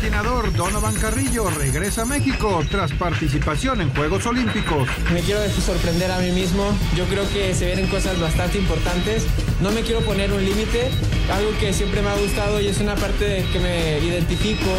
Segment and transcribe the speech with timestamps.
[0.00, 4.88] patinador Donovan Carrillo regresa a México tras participación en Juegos Olímpicos.
[5.12, 6.64] Me quiero sorprender a mí mismo.
[6.96, 9.26] Yo creo que se vienen cosas bastante importantes.
[9.60, 10.90] No me quiero poner un límite,
[11.30, 14.70] algo que siempre me ha gustado y es una parte de que me identifico.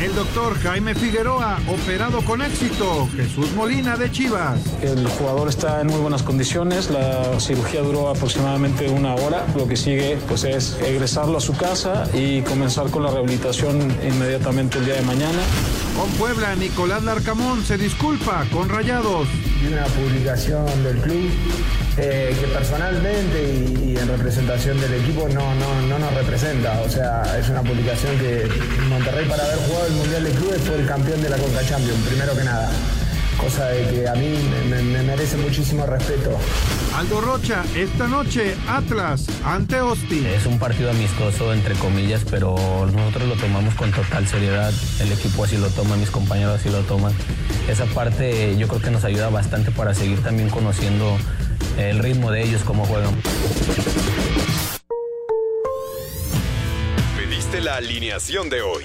[0.00, 3.08] El doctor Jaime Figueroa, operado con éxito.
[3.16, 4.60] Jesús Molina de Chivas.
[4.82, 6.90] El jugador está en muy buenas condiciones.
[6.90, 9.44] La cirugía duró aproximadamente una hora.
[9.56, 14.59] Lo que sigue pues, es egresarlo a su casa y comenzar con la rehabilitación inmediatamente
[14.60, 15.38] el día de mañana.
[15.96, 19.26] Con Puebla, Nicolás Larcamón se disculpa con Rayados.
[19.66, 21.30] Una publicación del club
[21.96, 26.78] eh, que personalmente y, en representación del equipo no, no, no nos representa.
[26.82, 28.46] O sea, es una publicación que
[28.90, 32.06] Monterrey para haber jugado el Mundial de Clubes fue el campeón de la Conca Champions,
[32.06, 32.70] primero que nada
[33.40, 34.34] cosa de que a mí
[34.68, 36.36] me, merece muchísimo respeto.
[36.96, 40.26] Aldo Rocha, esta noche Atlas ante Austin.
[40.26, 42.54] Es un partido amistoso, entre comillas, pero
[42.92, 44.72] nosotros lo tomamos con total seriedad.
[45.00, 47.12] El equipo así lo toma, mis compañeros así lo toman.
[47.68, 51.16] Esa parte yo creo que nos ayuda bastante para seguir también conociendo
[51.78, 53.14] el ritmo de ellos, cómo juegan.
[57.16, 58.84] Pediste la alineación de hoy.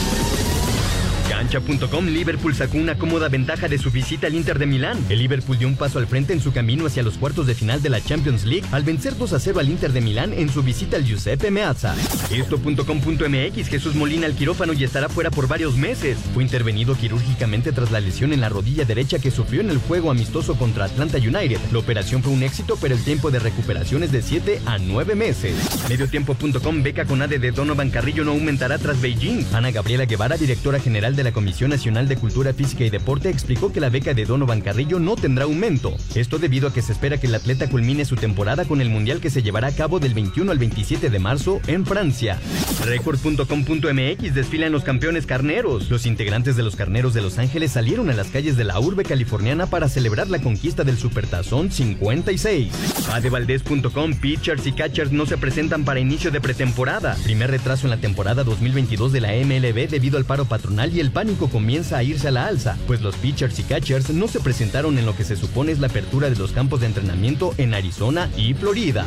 [1.41, 5.03] Cancha.com, Liverpool sacó una cómoda ventaja de su visita al Inter de Milán.
[5.09, 7.81] El Liverpool dio un paso al frente en su camino hacia los cuartos de final
[7.81, 10.61] de la Champions League al vencer 2 a 0 al Inter de Milán en su
[10.61, 11.95] visita al Giuseppe Meazza.
[12.29, 16.19] Esto.com.mx, Jesús Molina al quirófano y estará fuera por varios meses.
[16.35, 20.11] Fue intervenido quirúrgicamente tras la lesión en la rodilla derecha que sufrió en el juego
[20.11, 21.57] amistoso contra Atlanta United.
[21.71, 25.15] La operación fue un éxito, pero el tiempo de recuperación es de 7 a 9
[25.15, 25.55] meses.
[25.89, 29.43] Mediotiempo.com, beca con ADE de Donovan Carrillo no aumentará tras Beijing.
[29.53, 33.71] Ana Gabriela Guevara, directora general de la Comisión Nacional de Cultura Física y Deporte explicó
[33.71, 35.95] que la beca de Donovan Carrillo no tendrá aumento.
[36.15, 39.19] Esto debido a que se espera que el atleta culmine su temporada con el Mundial
[39.19, 42.39] que se llevará a cabo del 21 al 27 de marzo en Francia.
[42.85, 45.89] Record.com.mx desfilan los campeones carneros.
[45.89, 49.03] Los integrantes de los carneros de Los Ángeles salieron a las calles de la urbe
[49.03, 52.71] californiana para celebrar la conquista del Supertazón 56.
[53.11, 57.15] Adevaldez.com, pitchers y catchers no se presentan para inicio de pretemporada.
[57.23, 61.11] Primer retraso en la temporada 2022 de la MLB debido al paro patronal y el
[61.21, 64.97] pánico comienza a irse a la alza, pues los pitchers y catchers no se presentaron
[64.97, 68.27] en lo que se supone es la apertura de los campos de entrenamiento en Arizona
[68.35, 69.05] y Florida.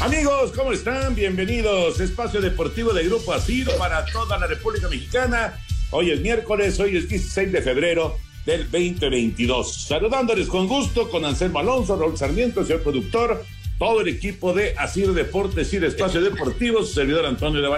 [0.00, 1.14] Amigos, ¿cómo están?
[1.14, 2.00] Bienvenidos.
[2.00, 5.54] Espacio Deportivo de Grupo Asir para toda la República Mexicana
[5.96, 9.86] Hoy es miércoles, hoy es 16 de febrero del 2022.
[9.86, 13.44] Saludándoles con gusto con Anselmo Alonso, Raúl Sarmiento, señor productor,
[13.78, 17.70] todo el equipo de Asir Deportes y de Espacio Deportivo, su servidor Antonio de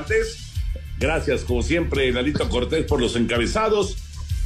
[0.99, 3.99] Gracias, como siempre, Lalito Cortés por los encabezados.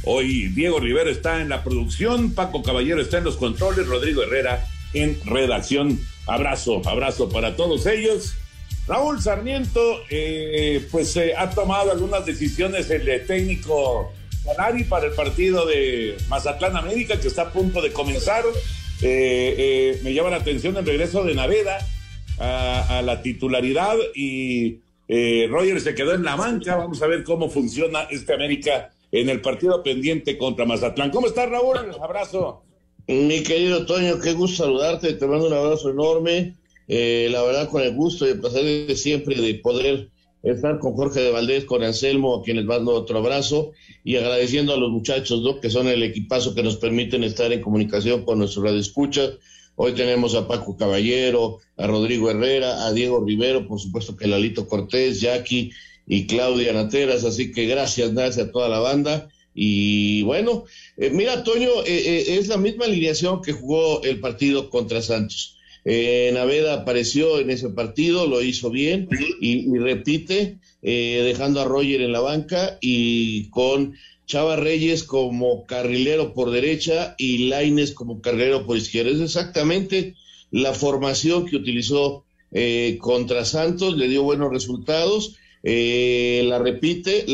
[0.03, 4.67] Hoy Diego Rivero está en la producción, Paco Caballero está en los controles, Rodrigo Herrera
[4.91, 5.97] en redacción.
[6.27, 8.35] Abrazo, abrazo para todos ellos.
[8.91, 14.11] Raúl Sarmiento, eh, pues eh, ha tomado algunas decisiones el técnico
[14.43, 18.43] Canari para el partido de Mazatlán América, que está a punto de comenzar.
[19.01, 21.77] Eh, me llama la atención el regreso de Naveda
[22.37, 24.79] a, la titularidad y
[25.47, 26.75] Roger se quedó en la banca.
[26.75, 31.11] Vamos a ver cómo funciona este América en el partido pendiente contra Mazatlán.
[31.11, 31.77] ¿Cómo estás, Raúl?
[32.03, 32.63] abrazo.
[33.07, 35.13] Mi querido Toño, qué gusto saludarte.
[35.13, 36.55] Te mando un abrazo enorme
[36.93, 40.09] eh, la verdad, con el gusto y el placer de siempre de poder
[40.43, 43.71] estar con Jorge de Valdés, con Anselmo, a quienes mando otro abrazo,
[44.03, 45.61] y agradeciendo a los muchachos, ¿no?
[45.61, 49.31] que son el equipazo que nos permiten estar en comunicación con nuestro radio escucha.
[49.77, 54.67] Hoy tenemos a Paco Caballero, a Rodrigo Herrera, a Diego Rivero, por supuesto que Lalito
[54.67, 55.71] Cortés, Jackie
[56.05, 59.29] y Claudia Nateras, así que gracias, gracias a toda la banda.
[59.53, 60.65] Y bueno,
[60.97, 65.57] eh, mira, Toño, eh, es la misma alineación que jugó el partido contra Santos.
[65.83, 69.07] Eh, Naveda apareció en ese partido, lo hizo bien
[69.39, 73.95] y, repite, eh, dejando a Roger en la banca y con
[74.27, 79.11] Chava Reyes como carrilero por derecha y Laines como carrilero por izquierda.
[79.11, 80.15] Es exactamente
[80.51, 87.25] la formación que utilizó eh, contra Santos, le dio buenos resultados, eh, la repite,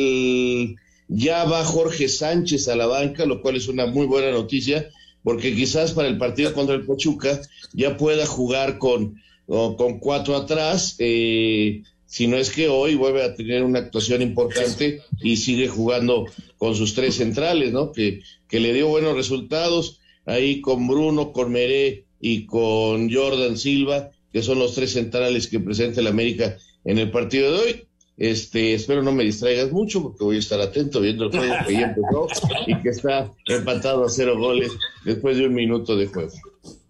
[1.08, 4.90] ya va Jorge Sánchez a la banca, lo cual es una muy buena noticia,
[5.28, 7.42] porque quizás para el partido contra el Pachuca
[7.74, 13.36] ya pueda jugar con, con cuatro atrás, eh, si no es que hoy vuelve a
[13.36, 16.28] tener una actuación importante y sigue jugando
[16.58, 17.92] con sus tres centrales, ¿no?
[17.92, 24.12] Que, que le dio buenos resultados ahí con Bruno, con Meré y con Jordan Silva,
[24.32, 27.87] que son los tres centrales que presenta el América en el partido de hoy.
[28.18, 31.74] Este, espero no me distraigas mucho porque voy a estar atento viendo el juego que
[31.74, 32.28] ya empezó
[32.66, 34.72] y que está empatado a cero goles
[35.06, 36.32] después de un minuto de juego.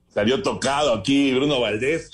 [0.08, 2.10] Salió tocado aquí Bruno Valdés.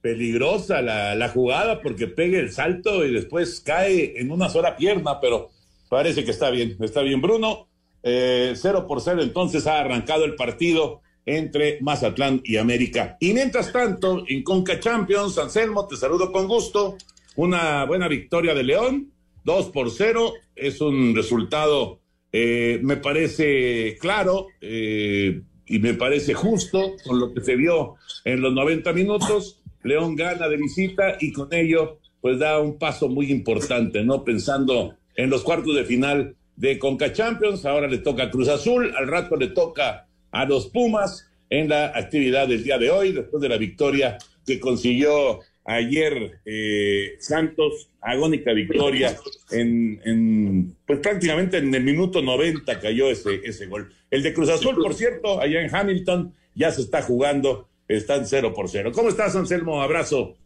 [0.00, 5.18] Peligrosa la, la jugada porque pega el salto y después cae en una sola pierna,
[5.20, 5.50] pero
[5.88, 7.66] parece que está bien, está bien Bruno.
[8.02, 13.16] Eh, cero por cero, entonces ha arrancado el partido entre Mazatlán y América.
[13.20, 16.96] Y mientras tanto, en Conca Champions, Anselmo, te saludo con gusto.
[17.38, 19.12] Una buena victoria de León,
[19.44, 22.00] dos por cero, es un resultado,
[22.32, 27.94] eh, me parece claro eh, y me parece justo con lo que se vio
[28.24, 29.62] en los 90 minutos.
[29.84, 34.24] León gana de visita y con ello, pues da un paso muy importante, ¿no?
[34.24, 38.92] Pensando en los cuartos de final de Conca Champions, ahora le toca a Cruz Azul,
[38.98, 43.40] al rato le toca a los Pumas en la actividad del día de hoy, después
[43.40, 45.38] de la victoria que consiguió
[45.68, 49.14] ayer eh, Santos, agónica victoria,
[49.50, 53.92] en, pues prácticamente en el minuto 90 cayó ese, ese gol.
[54.10, 58.54] El de Cruz Azul, por cierto, allá en Hamilton, ya se está jugando, están cero
[58.54, 58.92] por cero.
[58.94, 59.82] ¿Cómo estás, Anselmo?
[59.82, 60.36] Abrazo.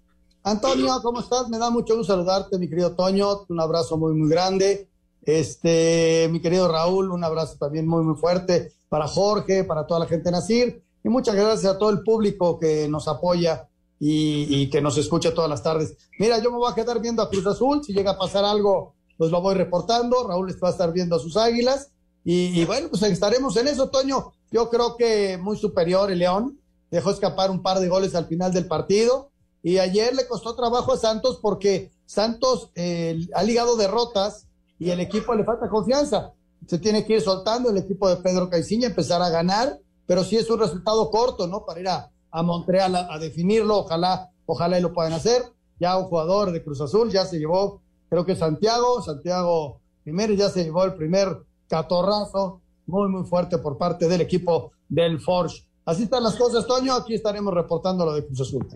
[0.43, 1.49] Antonio, ¿cómo estás?
[1.49, 3.45] Me da mucho gusto saludarte, mi querido Toño.
[3.49, 4.89] Un abrazo muy, muy grande.
[5.23, 10.07] Este, mi querido Raúl, un abrazo también muy, muy fuerte para Jorge, para toda la
[10.07, 10.83] gente de Nacir.
[11.05, 13.69] Y muchas gracias a todo el público que nos apoya
[14.05, 15.97] y, que nos escucha todas las tardes.
[16.19, 17.85] Mira, yo me voy a quedar viendo a Cruz Azul.
[17.85, 20.27] Si llega a pasar algo, pues lo voy reportando.
[20.27, 21.93] Raúl va a estar viendo a sus águilas.
[22.25, 24.33] Y, y bueno, pues estaremos en eso, Toño.
[24.51, 26.59] Yo creo que muy superior el León.
[26.91, 29.31] Dejó escapar un par de goles al final del partido.
[29.63, 34.49] Y ayer le costó trabajo a Santos porque Santos eh, ha ligado derrotas
[34.81, 36.33] y el equipo le falta confianza.
[36.67, 40.37] Se tiene que ir soltando el equipo de Pedro Caiciña, empezar a ganar, pero sí
[40.37, 41.65] es un resultado corto, ¿no?
[41.65, 42.11] Para ir a,
[42.41, 45.43] Montreal a, definirlo, ojalá, ojalá y lo puedan hacer.
[45.79, 50.49] Ya un jugador de Cruz Azul ya se llevó, creo que Santiago, Santiago primero ya
[50.49, 51.29] se llevó el primer
[51.69, 55.65] catorrazo muy, muy fuerte por parte del equipo del Forge.
[55.85, 58.67] Así están las cosas, Toño, aquí estaremos reportando lo de Cruz Azul.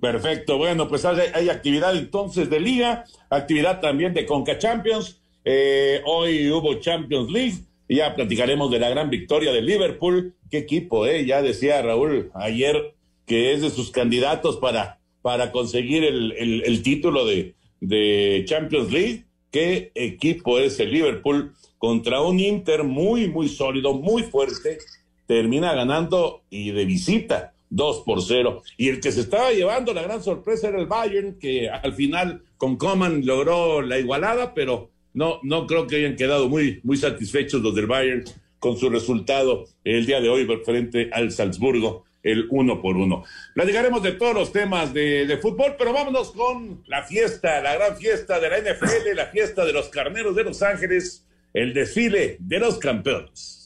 [0.00, 5.20] Perfecto, bueno, pues hay, actividad entonces de liga, actividad también de Conca Champions.
[5.44, 10.34] Eh, hoy hubo Champions League ya platicaremos de la gran victoria de Liverpool.
[10.50, 11.24] Qué equipo, eh?
[11.26, 12.94] Ya decía Raúl ayer
[13.26, 19.24] que es de sus candidatos para, para conseguir el, título de, de Champions League.
[19.50, 24.78] Qué equipo es el Liverpool contra un Inter muy, muy sólido, muy fuerte.
[25.26, 28.62] Termina ganando y de visita 2 por 0.
[28.76, 32.42] Y el que se estaba llevando la gran sorpresa era el Bayern, que al final
[32.56, 37.62] con Coman logró la igualada, pero no, no creo que hayan quedado muy, muy satisfechos
[37.62, 38.24] los del Bayern
[38.58, 43.24] con su resultado el día de hoy frente al Salzburgo, el uno por uno.
[43.54, 47.96] Platicaremos de todos los temas de, de fútbol, pero vámonos con la fiesta, la gran
[47.96, 52.58] fiesta de la NFL, la fiesta de los carneros de Los Ángeles, el desfile de
[52.58, 53.63] los campeones.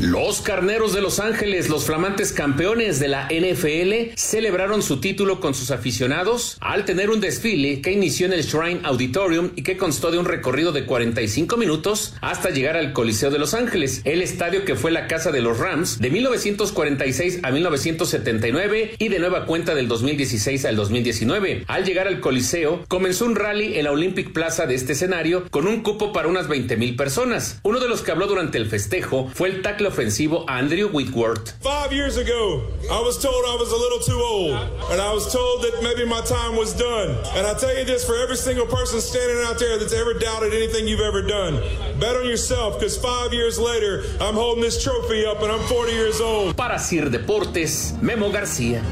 [0.00, 5.52] Los Carneros de Los Ángeles, los flamantes campeones de la NFL, celebraron su título con
[5.52, 10.10] sus aficionados al tener un desfile que inició en el Shrine Auditorium y que constó
[10.10, 14.64] de un recorrido de 45 minutos hasta llegar al Coliseo de Los Ángeles, el estadio
[14.64, 19.74] que fue la casa de los Rams de 1946 a 1979 y de nueva cuenta
[19.74, 21.64] del 2016 al 2019.
[21.66, 25.66] Al llegar al Coliseo, comenzó un rally en la Olympic Plaza de este escenario con
[25.66, 27.60] un cupo para unas 20 mil personas.
[27.64, 31.52] Uno de los que habló durante el festejo fue el tackle ofensivo Andrew Whitworth.
[31.62, 34.54] Five years ago, I was told I was a little too old,
[34.90, 37.10] and I was told that maybe my time was done.
[37.36, 40.54] And I tell you this for every single person standing out there that's ever doubted
[40.54, 41.60] anything you've ever done.
[41.98, 45.92] Bet on yourself, because five years later, I'm holding this trophy up and I'm 40
[45.92, 46.56] years old.
[46.56, 48.82] Para Sir Deportes, Memo García.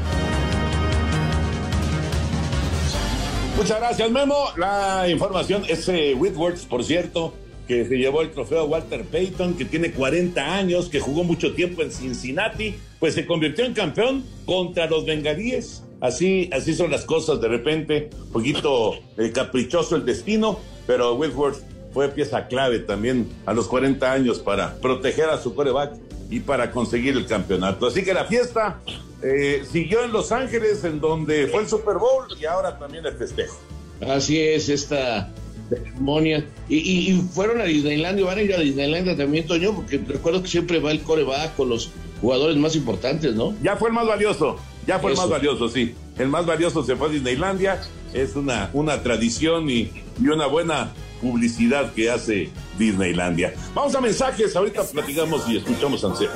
[3.57, 4.51] Muchas gracias, Memo.
[4.55, 7.33] La información es eh, Whitworth, por cierto,
[7.69, 11.83] que se llevó el trofeo Walter Payton, que tiene 40 años, que jugó mucho tiempo
[11.83, 15.83] en Cincinnati, pues se convirtió en campeón contra los bengalíes.
[16.01, 21.59] Así, así son las cosas de repente, un poquito eh, caprichoso el destino, pero Whitworth
[21.93, 25.93] fue pieza clave también a los 40 años para proteger a su coreback
[26.31, 27.85] y para conseguir el campeonato.
[27.85, 28.81] Así que la fiesta
[29.21, 33.13] eh, siguió en Los Ángeles, en donde fue el Super Bowl y ahora también el
[33.13, 33.59] festejo.
[34.01, 35.31] Así es, esta
[35.69, 36.45] ceremonia.
[36.67, 40.79] Y, fueron a Disneylandia, van a ir a Disneylandia también, Toño, porque recuerdo que siempre
[40.79, 43.53] va el coreback con los jugadores más importantes, ¿no?
[43.61, 45.95] Ya fue el más valioso, ya fue el más valioso, sí.
[46.17, 47.81] El más valioso se fue a Disneylandia,
[48.13, 53.53] es una, una tradición y, y una buena publicidad que hace Disneylandia.
[53.73, 56.29] Vamos a mensajes, ahorita platicamos y escuchamos a Ansel.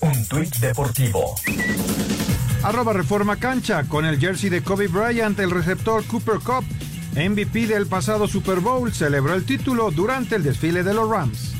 [0.00, 1.34] Un tuit deportivo.
[2.68, 6.64] Arroba Reforma Cancha con el jersey de Kobe Bryant, el receptor Cooper Cup,
[7.14, 11.54] MVP del pasado Super Bowl, celebró el título durante el desfile de los Rams.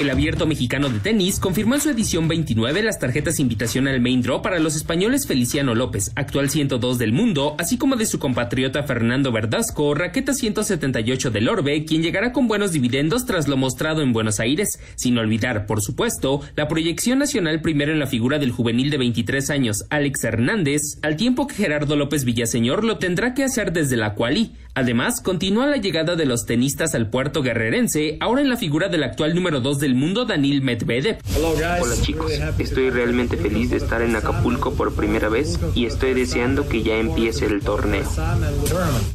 [0.00, 4.22] El Abierto Mexicano de Tenis confirmó en su edición 29 las tarjetas invitación al Main
[4.22, 8.82] Draw para los españoles Feliciano López, actual 102 del mundo, así como de su compatriota
[8.82, 14.12] Fernando Verdasco, raqueta 178 del Orbe, quien llegará con buenos dividendos tras lo mostrado en
[14.12, 18.90] Buenos Aires, sin olvidar, por supuesto, la proyección nacional primero en la figura del juvenil
[18.90, 23.72] de 23 años, Alex Hernández, al tiempo que Gerardo López Villaseñor lo tendrá que hacer
[23.72, 24.52] desde la quali.
[24.74, 29.02] Además, continúa la llegada de los tenistas al puerto guerrerense, ahora en la figura del
[29.02, 31.18] actual número 2 del mundo Danil Medvedev.
[31.38, 36.70] Hola chicos, estoy realmente feliz de estar en Acapulco por primera vez y estoy deseando
[36.70, 38.08] que ya empiece el torneo.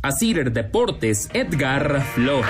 [0.04, 2.46] Asir Deportes, Edgar Flores.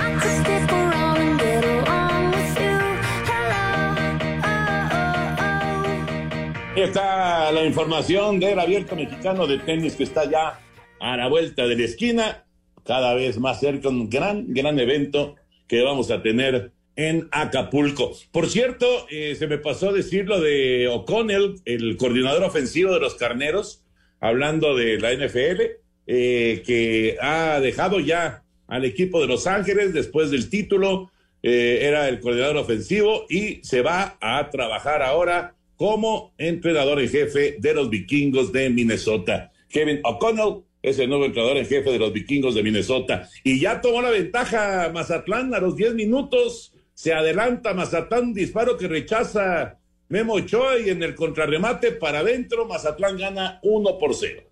[6.76, 10.60] Está la información del abierto mexicano de tenis que está ya
[11.00, 12.44] a la vuelta de la esquina,
[12.88, 18.16] cada vez más cerca, un gran, gran evento que vamos a tener en Acapulco.
[18.32, 23.16] Por cierto, eh, se me pasó decir lo de O'Connell, el coordinador ofensivo de los
[23.16, 23.84] Carneros,
[24.20, 25.60] hablando de la NFL,
[26.06, 32.08] eh, que ha dejado ya al equipo de Los Ángeles después del título, eh, era
[32.08, 37.90] el coordinador ofensivo y se va a trabajar ahora como entrenador en jefe de los
[37.90, 39.52] vikingos de Minnesota.
[39.68, 43.28] Kevin O'Connell es el nuevo entrenador en jefe de los vikingos de Minnesota.
[43.44, 48.88] Y ya tomó la ventaja Mazatlán a los 10 minutos se adelanta Mazatlán, disparo que
[48.88, 54.42] rechaza Memo Ochoa y en el contrarremate para adentro, Mazatlán gana 1 por 0.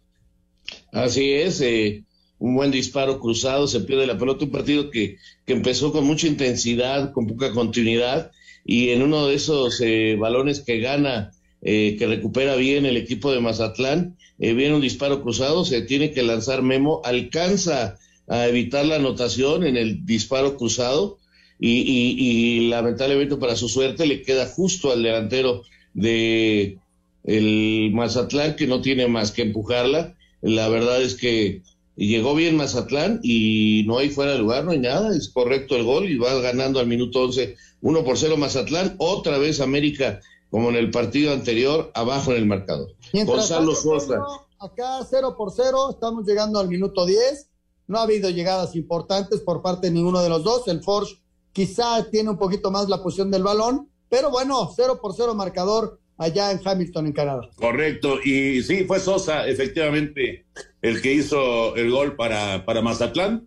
[0.93, 2.05] Así es, eh,
[2.39, 6.29] un buen disparo cruzado, se pierde la pelota, un partido que, que empezó con mucha
[6.29, 8.31] intensidad, con poca continuidad,
[8.65, 11.33] y en uno de esos eh, balones que gana,
[11.69, 16.23] eh, que recupera bien el equipo de Mazatlán, viene un disparo cruzado, se tiene que
[16.23, 21.19] lanzar Memo, alcanza a evitar la anotación en el disparo cruzado,
[21.59, 25.63] y, lamentablemente para su suerte le queda justo al delantero
[25.95, 26.79] de
[27.25, 30.15] el Mazatlán que no tiene más que empujarla.
[30.43, 31.63] La verdad es que
[31.97, 35.85] llegó bien Mazatlán y no hay fuera de lugar, no hay nada, es correcto el
[35.85, 40.21] gol y va ganando al minuto 11 1 por 0 Mazatlán, otra vez América
[40.57, 42.89] como en el partido anterior abajo en el marcador.
[43.13, 44.23] Gonzalo Sosa.
[44.59, 47.51] Acá 0 por 0, estamos llegando al minuto 10.
[47.89, 50.67] No ha habido llegadas importantes por parte de ninguno de los dos.
[50.69, 51.17] El Forge
[51.53, 56.01] quizá tiene un poquito más la posición del balón, pero bueno, cero por cero marcador
[56.17, 57.51] allá en Hamilton, en Canadá.
[57.57, 60.47] Correcto, y sí, fue Sosa, efectivamente,
[60.81, 63.47] el que hizo el gol para, para Mazatlán,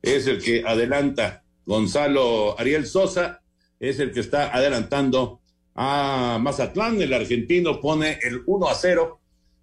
[0.00, 3.42] es el que adelanta Gonzalo Ariel Sosa,
[3.78, 5.42] es el que está adelantando
[5.76, 9.20] a Mazatlán, el argentino pone el 1 a 0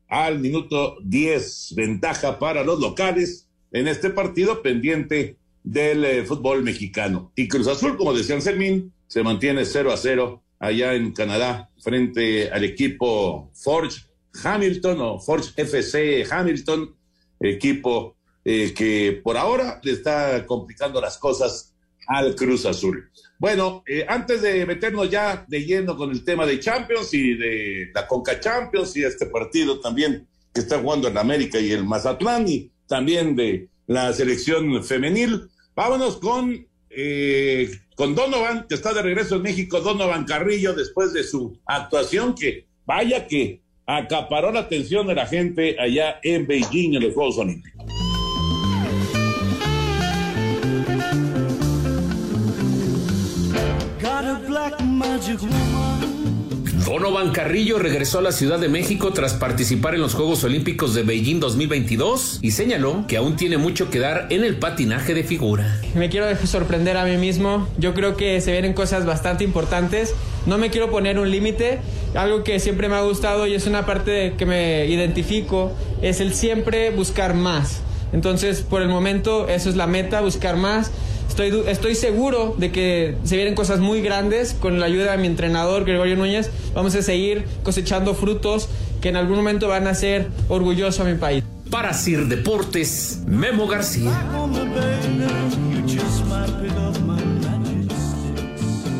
[0.08, 7.32] al minuto 10, ventaja para los locales en este partido pendiente del eh, fútbol mexicano.
[7.36, 12.51] Y Cruz Azul, como decía Anselmín, se mantiene 0 a 0 allá en Canadá frente
[12.51, 14.03] al equipo Forge
[14.43, 16.96] Hamilton o Forge FC Hamilton,
[17.39, 18.15] equipo
[18.46, 21.74] eh, que por ahora le está complicando las cosas
[22.08, 23.10] al Cruz Azul.
[23.43, 27.91] Bueno, eh, antes de meternos ya de lleno con el tema de Champions y de
[27.93, 32.47] la Conca Champions y este partido también que está jugando en América y el Mazatlán
[32.47, 39.35] y también de la selección femenil, Vámonos con, eh, con Donovan, que está de regreso
[39.35, 45.15] en México, Donovan Carrillo, después de su actuación, que vaya que acaparó la atención de
[45.15, 47.73] la gente allá en Beijing en los Juegos Olímpicos.
[56.86, 61.03] Donovan Carrillo regresó a la Ciudad de México tras participar en los Juegos Olímpicos de
[61.03, 65.81] Beijing 2022 y señaló que aún tiene mucho que dar en el patinaje de figura.
[65.95, 67.67] Me quiero sorprender a mí mismo.
[67.77, 70.13] Yo creo que se vienen cosas bastante importantes.
[70.45, 71.79] No me quiero poner un límite.
[72.15, 76.33] Algo que siempre me ha gustado y es una parte que me identifico es el
[76.33, 77.81] siempre buscar más.
[78.12, 80.91] Entonces, por el momento, eso es la meta, buscar más
[81.33, 85.25] Estoy, estoy seguro de que se vienen cosas muy grandes con la ayuda de mi
[85.25, 86.51] entrenador Gregorio Núñez.
[86.75, 88.69] Vamos a seguir cosechando frutos
[89.01, 91.43] que en algún momento van a hacer orgulloso a mi país.
[91.71, 94.11] Para Sir Deportes, Memo García.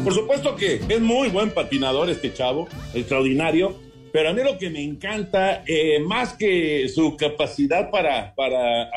[0.03, 3.75] Por supuesto que es muy buen patinador este chavo, extraordinario,
[4.13, 8.89] pero a mí lo que me encanta, eh, más que su capacidad para, para eh,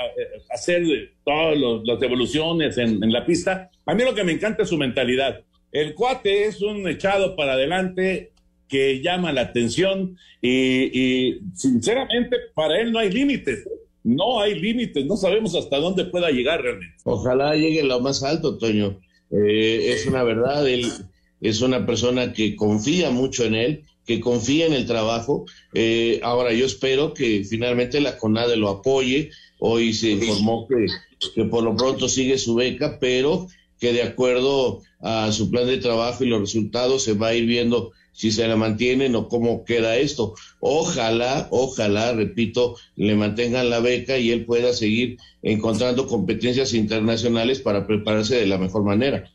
[0.50, 0.84] hacer
[1.24, 4.76] todas las evoluciones en, en, la pista, a mí lo que me encanta es su
[4.76, 5.40] mentalidad.
[5.72, 8.32] El cuate es un echado para adelante
[8.68, 13.66] que llama la atención y, y sinceramente para él no hay límites.
[14.04, 16.94] No hay límites, no sabemos hasta dónde pueda llegar realmente.
[17.04, 19.00] Ojalá llegue lo más alto, Toño.
[19.30, 20.92] Eh, es una verdad, él
[21.40, 25.44] es una persona que confía mucho en él, que confía en el trabajo.
[25.74, 29.30] Eh, ahora yo espero que finalmente la CONADE lo apoye.
[29.58, 30.86] Hoy se informó que,
[31.34, 33.48] que por lo pronto sigue su beca, pero
[33.78, 37.46] que de acuerdo a su plan de trabajo y los resultados se va a ir
[37.46, 40.34] viendo si se la mantienen o cómo queda esto.
[40.60, 47.86] Ojalá, ojalá, repito, le mantengan la beca y él pueda seguir encontrando competencias internacionales para
[47.86, 49.30] prepararse de la mejor manera.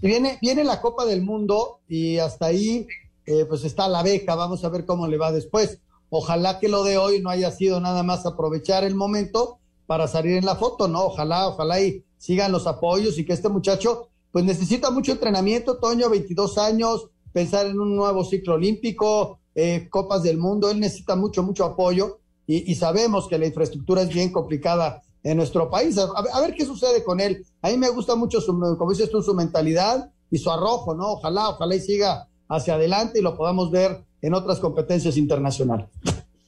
[0.00, 2.86] Viene, viene la Copa del Mundo y hasta ahí
[3.26, 5.80] eh, pues está la beca, vamos a ver cómo le va después.
[6.10, 10.36] Ojalá que lo de hoy no haya sido nada más aprovechar el momento para salir
[10.36, 11.04] en la foto, ¿no?
[11.04, 16.10] Ojalá, ojalá y sigan los apoyos y que este muchacho pues necesita mucho entrenamiento, Toño,
[16.10, 21.42] 22 años, pensar en un nuevo ciclo olímpico, eh, Copas del Mundo, él necesita mucho,
[21.42, 25.96] mucho apoyo y, y, sabemos que la infraestructura es bien complicada en nuestro país.
[25.98, 27.44] A, ver qué sucede con él.
[27.62, 31.12] A mí me gusta mucho, su, como dices tú, su mentalidad y su arrojo, ¿no?
[31.12, 35.86] Ojalá, ojalá y siga hacia adelante y lo podamos ver en otras competencias internacionales.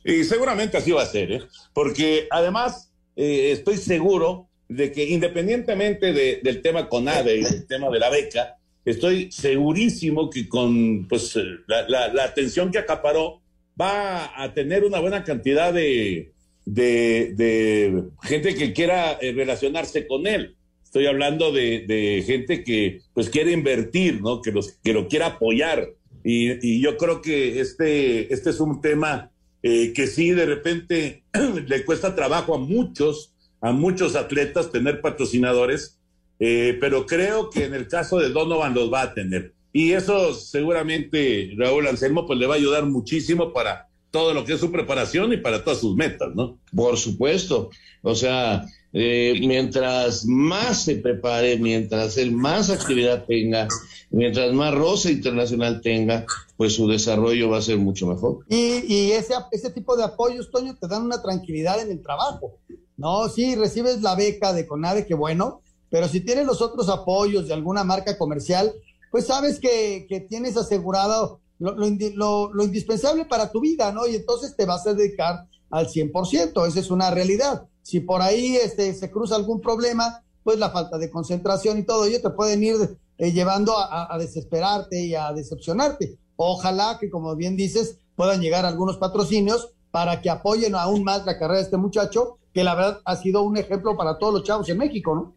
[0.04, 1.42] Y seguramente así va a ser, ¿eh?
[1.74, 7.88] porque además eh, estoy seguro de que independientemente de, del tema CONADE y del tema
[7.90, 11.36] de la beca, estoy segurísimo que con pues,
[11.66, 13.42] la, la, la, atención que acaparó
[13.80, 16.32] va a tener una buena cantidad de,
[16.64, 20.55] de, de gente que quiera eh, relacionarse con él.
[20.96, 24.40] Estoy hablando de, de, gente que pues quiere invertir, ¿no?
[24.40, 25.90] Que, los, que lo quiera apoyar.
[26.24, 29.30] Y, y yo creo que este, este es un tema
[29.62, 31.22] eh, que sí de repente
[31.68, 35.98] le cuesta trabajo a muchos, a muchos atletas tener patrocinadores,
[36.40, 39.52] eh, pero creo que en el caso de Donovan los va a tener.
[39.74, 44.54] Y eso seguramente Raúl Anselmo pues le va a ayudar muchísimo para todo lo que
[44.54, 46.58] es su preparación y para todas sus metas, ¿no?
[46.74, 47.68] Por supuesto.
[48.00, 48.64] O sea,
[48.98, 53.68] eh, mientras más se prepare, mientras él más actividad tenga,
[54.08, 56.24] mientras más roce internacional tenga,
[56.56, 58.46] pues su desarrollo va a ser mucho mejor.
[58.48, 62.54] Y, y ese, ese tipo de apoyos, Toño, te dan una tranquilidad en el trabajo.
[62.96, 67.48] No, sí, recibes la beca de CONADE, que bueno, pero si tienes los otros apoyos
[67.48, 68.72] de alguna marca comercial,
[69.10, 74.06] pues sabes que, que tienes asegurado lo, lo, lo, lo, indispensable para tu vida, ¿no?
[74.06, 77.66] Y entonces te vas a dedicar al 100%, esa es una realidad.
[77.86, 82.04] Si por ahí este, se cruza algún problema, pues la falta de concentración y todo
[82.04, 82.74] ello te pueden ir
[83.16, 86.18] eh, llevando a, a, desesperarte y a decepcionarte.
[86.34, 91.38] Ojalá que, como bien dices, puedan llegar algunos patrocinios para que apoyen aún más la
[91.38, 94.68] carrera de este muchacho, que la verdad ha sido un ejemplo para todos los chavos
[94.68, 95.36] en México, ¿no?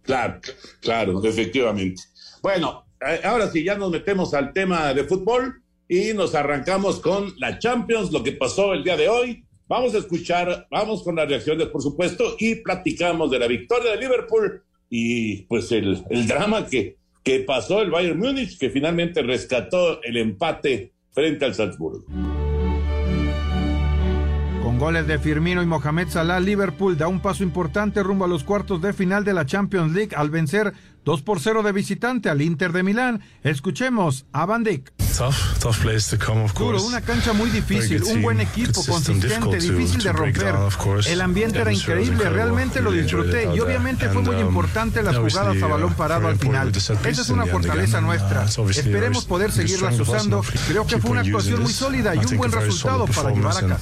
[0.00, 0.40] Claro,
[0.80, 2.04] claro, efectivamente.
[2.40, 2.86] Bueno,
[3.22, 8.12] ahora sí, ya nos metemos al tema de fútbol y nos arrancamos con la Champions,
[8.12, 9.45] lo que pasó el día de hoy.
[9.68, 13.96] Vamos a escuchar, vamos con las reacciones, por supuesto, y platicamos de la victoria de
[13.96, 20.18] Liverpool y pues el, drama que, que pasó el Bayern Múnich, que finalmente rescató el
[20.18, 22.04] empate frente al Salzburgo.
[24.62, 28.44] Con goles de Firmino y Mohamed Salah, Liverpool da un paso importante rumbo a los
[28.44, 30.74] cuartos de final de la Champions League al vencer
[31.06, 33.22] 2 por 0 de visitante al Inter de Milán.
[33.44, 34.92] Escuchemos a Van Dijk.
[35.16, 39.58] Tough, tough place to come, of Duro, una cancha muy difícil, un buen equipo, consistente,
[39.60, 40.54] difícil de romper.
[41.06, 45.66] El ambiente era increíble, realmente lo disfruté y obviamente fue muy importante las jugadas a
[45.68, 46.72] balón parado al final.
[46.74, 48.44] Esa es una fortaleza nuestra.
[48.44, 50.42] Esperemos poder seguirlas usando.
[50.66, 53.80] Creo que fue una actuación muy sólida y un buen resultado para llevar a casa.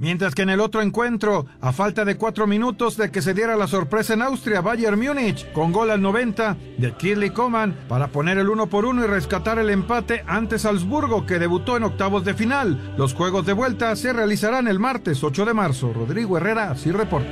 [0.00, 3.56] Mientras que en el otro encuentro, a falta de cuatro minutos de que se diera
[3.56, 8.38] la sorpresa en Austria, Bayern Múnich, con gol al 90 de Kirli Coman para poner
[8.38, 12.34] el uno por uno y rescatar el empate ante Salzburgo, que debutó en octavos de
[12.34, 12.94] final.
[12.96, 15.92] Los juegos de vuelta se realizarán el martes 8 de marzo.
[15.92, 17.28] Rodrigo Herrera, sí reporta.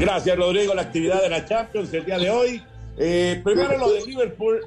[0.00, 0.74] Gracias, Rodrigo.
[0.74, 2.60] La actividad de la Champions el día de hoy.
[2.98, 4.58] Eh, primero lo de Liverpool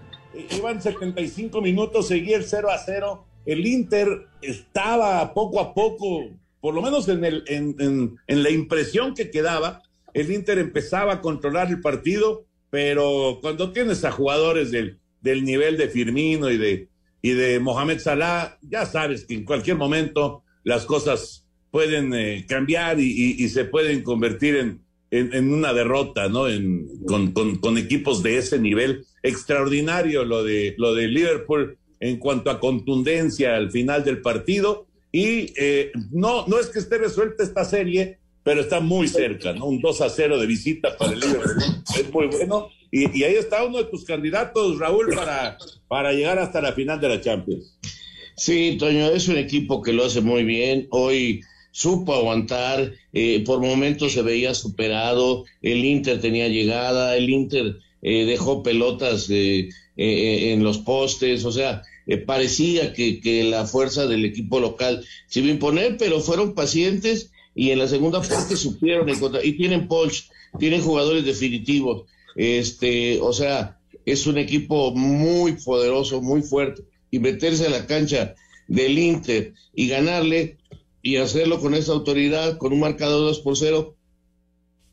[0.56, 3.26] iban 75 minutos, seguía el 0 a 0.
[3.46, 6.30] El Inter estaba poco a poco
[6.63, 9.82] por lo menos en, el, en, la impresión que quedaba,
[10.13, 15.76] el Inter empezaba a controlar el partido, pero cuando tienes a jugadores del, del nivel
[15.76, 16.88] de Firmino y de,
[17.22, 22.98] y de Mohamed Salah, ya sabes que en cualquier momento las cosas pueden eh, cambiar
[22.98, 24.83] y, se pueden convertir en,
[25.13, 26.47] en, una derrota, ¿no?
[26.47, 32.60] En, con, equipos de ese nivel extraordinario, lo de, lo de Liverpool en cuanto a
[32.60, 34.88] contundencia al final del partido.
[35.12, 39.65] Y eh, no, no es que esté resuelta esta serie, pero está muy cerca, ¿no?
[39.65, 41.63] Un 2 a 0 de visita para el Liverpool
[41.95, 42.69] es muy bueno.
[42.89, 46.99] Y, y, ahí está uno de tus candidatos, Raúl, para, para llegar hasta la final
[46.99, 47.78] de la Champions.
[48.36, 50.88] Sí, Toño, es un equipo que lo hace muy bien.
[50.89, 51.41] Hoy
[51.73, 58.25] supo aguantar, eh, por momentos se veía superado, el Inter tenía llegada, el Inter eh,
[58.25, 61.81] dejó pelotas eh, en los postes, o sea,
[62.27, 67.31] parecía que, que, la fuerza del equipo local se iba a imponer, pero fueron pacientes
[67.55, 70.25] y en la segunda parte supieron encontrar, y tienen Porsche,
[70.59, 72.03] tienen jugadores definitivos,
[72.36, 78.36] este, o sea, es un equipo muy poderoso, muy fuerte, y meterse a la cancha
[78.67, 80.57] del Inter y ganarle
[81.04, 83.96] y hacerlo con esa autoridad, con un marcador 2 por 0,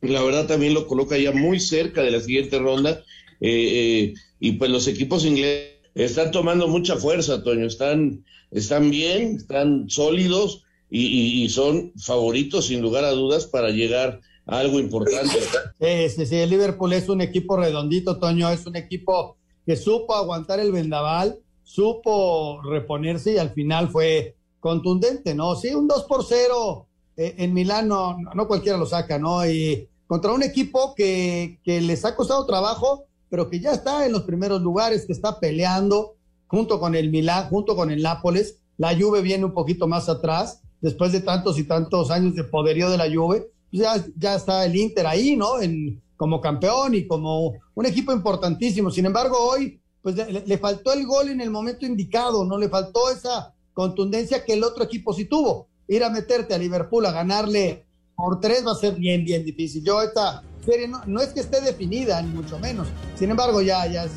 [0.02, 3.02] la verdad también lo coloca ya muy cerca de la siguiente ronda,
[3.40, 9.36] eh, eh, y pues los equipos ingleses están tomando mucha fuerza, Toño, están, están bien,
[9.36, 15.38] están sólidos, y, son favoritos sin lugar a dudas para llegar a algo importante.
[15.78, 20.58] Sí, sí, el Liverpool es un equipo redondito, Toño, es un equipo que supo aguantar
[20.58, 25.56] el vendaval, supo reponerse y al final fue contundente, ¿no?
[25.56, 29.46] Sí, un 2 por 0 eh, en Milán no, no, cualquiera lo saca, ¿no?
[29.46, 34.12] Y contra un equipo que, que les ha costado trabajo, pero que ya está en
[34.12, 38.58] los primeros lugares, que está peleando junto con el Milán, junto con el Nápoles.
[38.76, 42.90] La Juve viene un poquito más atrás después de tantos y tantos años de poderío
[42.90, 45.60] de la Juve, pues ya, ya está el Inter ahí, ¿no?
[45.60, 48.90] En, como campeón y como un equipo importantísimo.
[48.90, 52.58] Sin embargo, hoy, pues le, faltó el gol en el momento indicado, ¿no?
[52.58, 55.68] Le faltó esa contundencia que el otro equipo sí tuvo.
[55.88, 59.82] Ir a meterte a Liverpool a ganarle por tres va a ser bien, bien difícil.
[59.82, 62.88] Yo esta serie no, no es que esté definida, ni mucho menos.
[63.18, 64.12] Sin embargo, ya, ya es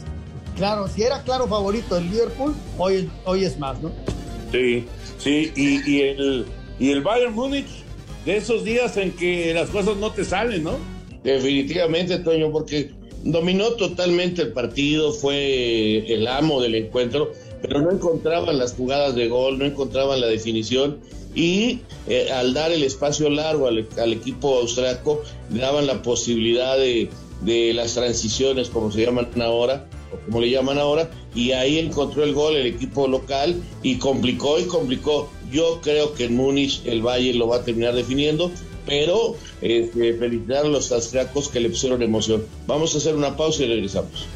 [0.57, 3.89] claro, si era claro favorito el Liverpool, hoy, hoy es más, ¿no?
[4.51, 4.85] Sí,
[5.17, 6.45] sí, y, y, el,
[6.77, 7.69] y el Bayern Múnich,
[8.25, 10.75] de esos días en que las cosas no te salen, ¿no?
[11.23, 12.91] Definitivamente, Toño, porque
[13.23, 17.31] dominó totalmente el partido, fue el amo del encuentro,
[17.63, 20.99] pero no encontraban las jugadas de gol, no encontraban la definición
[21.33, 27.09] y eh, al dar el espacio largo al, equipo austriaco, daban la posibilidad de,
[27.73, 29.87] las transiciones, como se llaman ahora,
[30.25, 34.65] como le llaman ahora, y ahí encontró el gol el equipo local y complicó y
[34.65, 35.29] complicó.
[35.49, 38.51] Yo creo que en Múnich el Valle lo va a terminar definiendo,
[38.85, 42.45] pero eh, felicitar a los austriacos que le pusieron emoción.
[42.67, 44.27] Vamos a hacer una pausa y regresamos.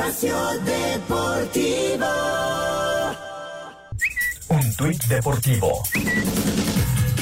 [0.00, 0.34] Espacio
[0.64, 2.06] Deportivo.
[4.48, 5.82] Un tuit deportivo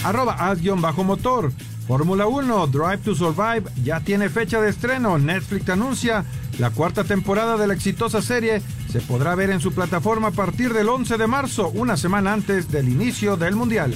[0.04, 1.52] arroba bajo motor
[1.88, 5.18] Fórmula 1, Drive to Survive ya tiene fecha de estreno.
[5.18, 6.24] Netflix anuncia
[6.58, 8.62] la cuarta temporada de la exitosa serie
[8.92, 12.70] se podrá ver en su plataforma a partir del 11 de marzo, una semana antes
[12.70, 13.94] del inicio del Mundial.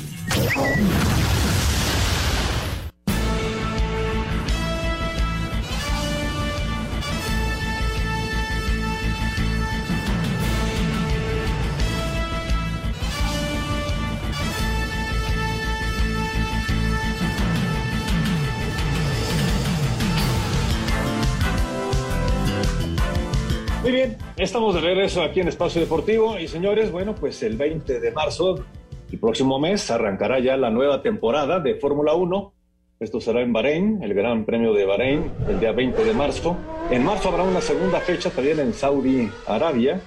[24.43, 28.57] Estamos de regreso aquí en Espacio Deportivo y señores, bueno, pues el 20 de marzo,
[29.13, 32.53] el próximo mes, arrancará ya la nueva temporada de Fórmula 1.
[32.99, 36.57] Esto será en Bahrein, el Gran Premio de Bahrein, el día 20 de marzo.
[36.91, 40.01] En marzo habrá una segunda fecha también en Saudi Arabia.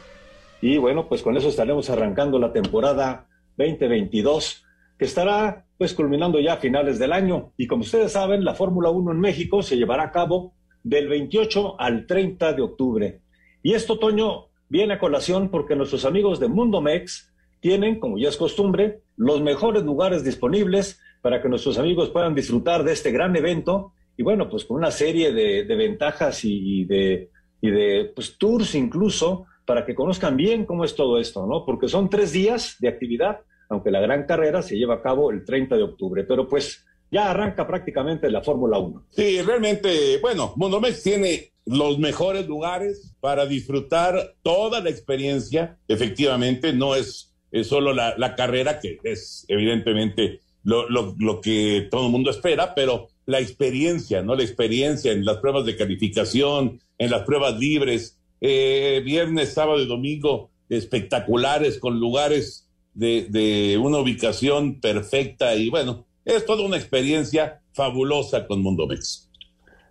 [0.60, 4.66] Y bueno, pues con eso estaremos arrancando la temporada 2022,
[5.00, 7.54] que estará pues culminando ya a finales del año.
[7.56, 10.52] Y como ustedes saben, la Fórmula 1 en México se llevará a cabo
[10.84, 13.25] del 28 al 30 de octubre.
[13.66, 18.30] Y esto, Toño, viene a colación porque nuestros amigos de Mundo Mex tienen, como ya
[18.30, 23.36] es costumbre, los mejores lugares disponibles para que nuestros amigos puedan disfrutar de este gran
[23.36, 28.76] evento y bueno, pues con una serie de, ventajas y, de, y de pues, tours
[28.76, 31.66] incluso para que conozcan bien cómo es todo esto, ¿no?
[31.66, 35.44] Porque son tres días de actividad, aunque la gran carrera se lleva a cabo el
[35.44, 39.08] 30 de octubre, pero pues ya arranca prácticamente la Fórmula 1.
[39.10, 45.80] Sí, realmente, bueno, Mundo Mex tiene los mejores lugares para disfrutar toda la experiencia.
[45.88, 47.34] Efectivamente, no es,
[47.64, 54.22] solo la, carrera, que es evidentemente lo, que todo el mundo espera, pero la experiencia,
[54.22, 54.36] ¿no?
[54.36, 59.88] La experiencia en las pruebas de calificación, en las pruebas libres, eh, viernes, sábado y
[59.88, 67.64] domingo, espectaculares, con lugares de, de una ubicación perfecta y bueno, es toda una experiencia
[67.74, 69.25] fabulosa con Mundo Mex.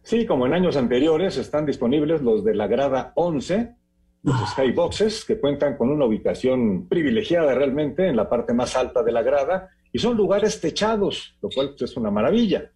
[0.05, 3.75] Sí, como en años anteriores, están disponibles los de la grada 11,
[4.23, 9.13] los skyboxes, que cuentan con una ubicación privilegiada realmente en la parte más alta de
[9.13, 12.71] la grada, y son lugares techados, lo cual pues, es una maravilla.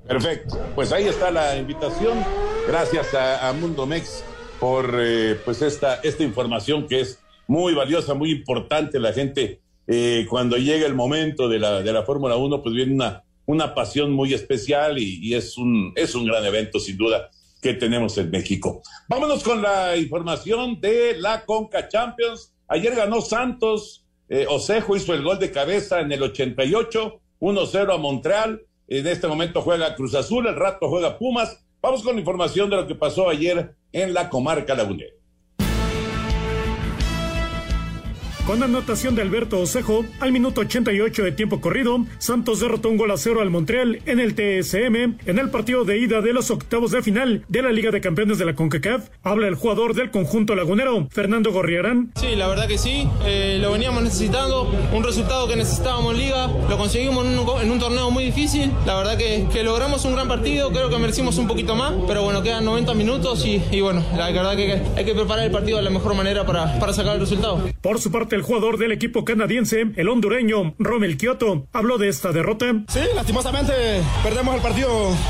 [0.08, 0.60] Perfecto.
[0.76, 2.24] Pues ahí está la invitación.
[2.68, 4.24] Gracias a, Mundo Mex
[4.60, 9.00] por eh, pues esta, esta información que es muy valiosa, muy importante.
[9.00, 12.94] La gente, eh, cuando llega el momento de la, de la Fórmula 1, pues viene
[12.94, 17.30] una, una pasión muy especial y, es, un, es un gran evento, sin duda,
[17.62, 18.82] que tenemos en México.
[19.08, 22.54] Vámonos con la información de la Conca Champions.
[22.68, 27.98] Ayer ganó Santos, eh, Osejo hizo el gol de cabeza en el 88, 1-0 a
[27.98, 28.62] Montreal.
[28.92, 31.64] En este momento juega Cruz Azul, el rato juega Pumas.
[31.82, 35.14] Vamos con la información de lo que pasó ayer en la comarca lagunera.
[38.46, 43.12] Con anotación de Alberto Osejo, al minuto 88 de tiempo corrido, Santos derrotó un gol
[43.12, 44.96] a cero al Montreal en el TSM
[45.28, 48.40] en el partido de ida de los octavos de final de la Liga de Campeones
[48.40, 49.10] de la CONCACAF.
[49.22, 52.12] Habla el jugador del conjunto lagunero, Fernando Gorriarán.
[52.16, 56.48] Sí, la verdad que sí, eh, lo veníamos necesitando, un resultado que necesitábamos en Liga,
[56.68, 60.14] lo conseguimos en un, en un torneo muy difícil, la verdad que, que, logramos un
[60.14, 63.82] gran partido, creo que merecimos un poquito más, pero bueno, quedan 90 minutos y, y
[63.82, 66.92] bueno, la verdad que hay que preparar el partido de la mejor manera para, para
[66.92, 67.62] sacar el resultado.
[67.82, 72.32] Por su parte, el jugador del equipo canadiense, el hondureño Romel Kioto, habló de esta
[72.32, 72.66] derrota.
[72.88, 73.74] Sí, lastimosamente
[74.24, 74.90] perdemos el partido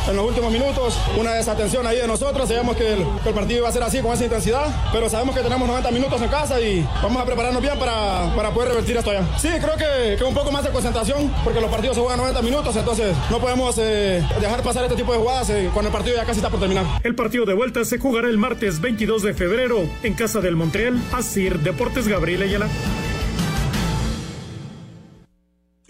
[0.10, 1.00] en los últimos minutos.
[1.20, 2.48] Una desatención ahí de nosotros.
[2.48, 5.68] Sabíamos que el, partido iba a ser así, con esa intensidad, pero sabemos que tenemos
[5.68, 9.24] 90 minutos en casa y vamos a prepararnos bien para, para poder revertir esto allá.
[9.38, 12.42] Sí, creo que, que, un poco más de concentración, porque los partidos se juegan 90
[12.42, 16.16] minutos, entonces no podemos eh, dejar pasar este tipo de jugadas eh, cuando el partido
[16.16, 16.86] ya casi está por terminar.
[17.04, 21.02] El partido de vuelta se jugará el martes 22 de febrero en casa del Montreal,
[21.14, 22.68] Asir Deportes Gabriel Ayala.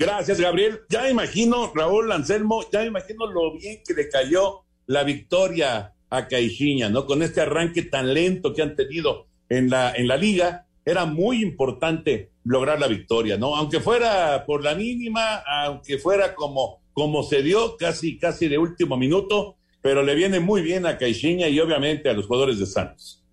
[0.02, 0.80] Gracias, Gabriel.
[0.90, 5.94] Ya me imagino, Raúl Anselmo, ya me imagino lo bien que le cayó la victoria
[6.10, 7.06] a Caixinha, ¿no?
[7.06, 11.44] Con este arranque tan lento que han tenido en la, en la liga, era muy
[11.44, 13.56] importante lograr la victoria, ¿no?
[13.56, 15.36] Aunque fuera por la mínima,
[15.66, 20.64] aunque fuera como, como se dio, casi, casi de último minuto, pero le viene muy
[20.64, 23.24] bien a Caixinha y obviamente a los jugadores de Santos.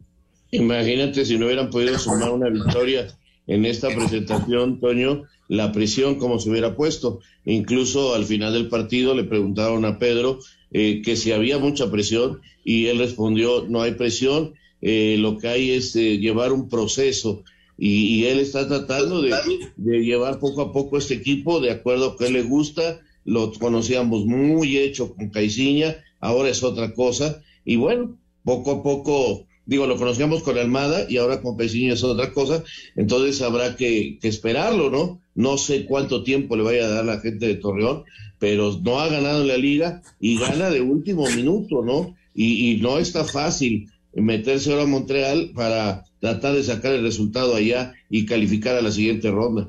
[0.51, 3.07] Imagínate si no hubieran podido sumar una victoria
[3.47, 7.21] en esta presentación, Toño, la presión como se hubiera puesto.
[7.45, 10.39] Incluso al final del partido le preguntaron a Pedro
[10.71, 15.49] eh, que si había mucha presión y él respondió, no hay presión, eh, lo que
[15.49, 17.43] hay es eh, llevar un proceso
[17.81, 19.33] y, él está tratando de,
[19.77, 24.79] llevar poco a poco este equipo de acuerdo a que le gusta, lo conocíamos muy
[24.79, 30.43] hecho con Caiciña, ahora es otra cosa y bueno, poco a poco digo, lo conocíamos
[30.43, 32.65] con Almada y ahora con Caiciña es otra cosa,
[32.97, 35.21] entonces habrá que, esperarlo, ¿no?
[35.39, 38.03] No sé cuánto tiempo le vaya a dar la gente de Torreón,
[38.41, 42.17] pero no ha ganado en la liga y gana de último minuto, ¿no?
[42.35, 47.95] Y, no está fácil meterse ahora a Montreal para tratar de sacar el resultado allá
[48.11, 49.69] y calificar a la siguiente ronda.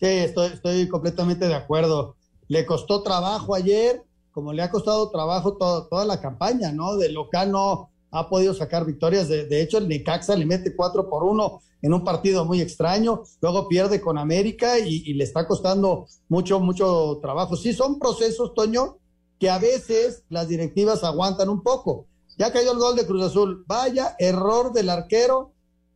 [0.00, 2.16] Sí, estoy, estoy completamente de acuerdo.
[2.48, 6.96] Le costó trabajo ayer, como le ha costado trabajo toda la campaña, ¿no?
[6.96, 9.28] De local no ha podido sacar victorias.
[9.28, 13.68] De, hecho, el Necaxa le mete 4 por 1 en un partido muy extraño, luego
[13.68, 17.56] pierde con América y, le está costando mucho, mucho trabajo.
[17.56, 18.98] Sí, son procesos, Toño,
[19.38, 22.06] que a veces las directivas aguantan un poco.
[22.38, 23.64] Ya cayó el gol de Cruz Azul.
[23.66, 25.52] Vaya error del arquero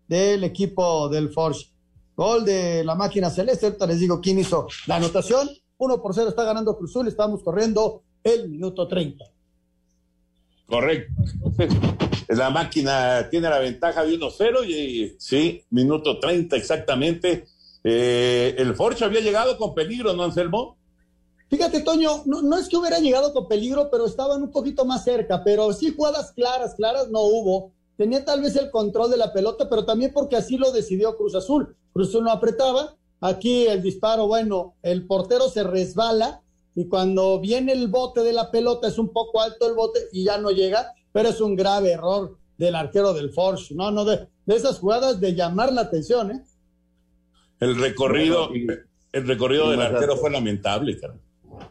[0.08, 1.70] del equipo del Forge.
[2.16, 3.66] Gol de la máquina celeste.
[3.66, 5.48] Ahorita les digo quién hizo la anotación.
[5.78, 7.08] 1 por 0 está ganando Cruz Azul.
[7.08, 9.24] Estamos corriendo el minuto 30.
[10.66, 11.12] Correcto.
[12.28, 17.46] La máquina tiene la ventaja de 1-0 y sí, minuto 30 exactamente.
[17.84, 20.76] Eh, el Forge había llegado con peligro, ¿no, Anselmo?
[21.48, 25.44] Fíjate, Toño, no, es que hubiera llegado con peligro, pero estaban un poquito más cerca,
[25.44, 27.72] pero sí jugadas claras, claras no hubo.
[27.96, 31.36] Tenía tal vez el control de la pelota, pero también porque así lo decidió Cruz
[31.36, 31.76] Azul.
[31.92, 32.96] Cruz Azul no apretaba.
[33.20, 36.42] Aquí el disparo, bueno, el portero se resbala
[36.74, 40.24] y cuando viene el bote de la pelota es un poco alto el bote y
[40.24, 44.28] ya no llega, pero es un grave error del arquero del Forge, no, no, de,
[44.48, 46.44] esas jugadas de llamar la atención, ¿eh?
[47.58, 48.50] El recorrido,
[49.12, 51.14] el recorrido del arquero fue lamentable, cara.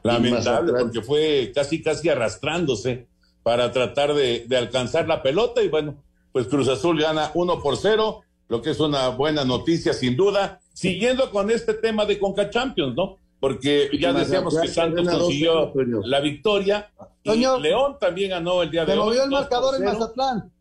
[0.01, 3.07] Lamentable, porque fue casi, casi arrastrándose
[3.43, 7.77] para tratar de, de, alcanzar la pelota y bueno, pues Cruz Azul gana uno por
[7.77, 10.59] cero, lo que es una buena noticia sin duda.
[10.73, 13.19] Siguiendo con este tema de Conca Champions, ¿no?
[13.39, 15.71] Porque ya decíamos que Santos consiguió
[16.05, 16.91] la victoria.
[17.23, 18.97] Y León también ganó el día de hoy.
[18.97, 20.51] Se movió el marcador en Mazatlán.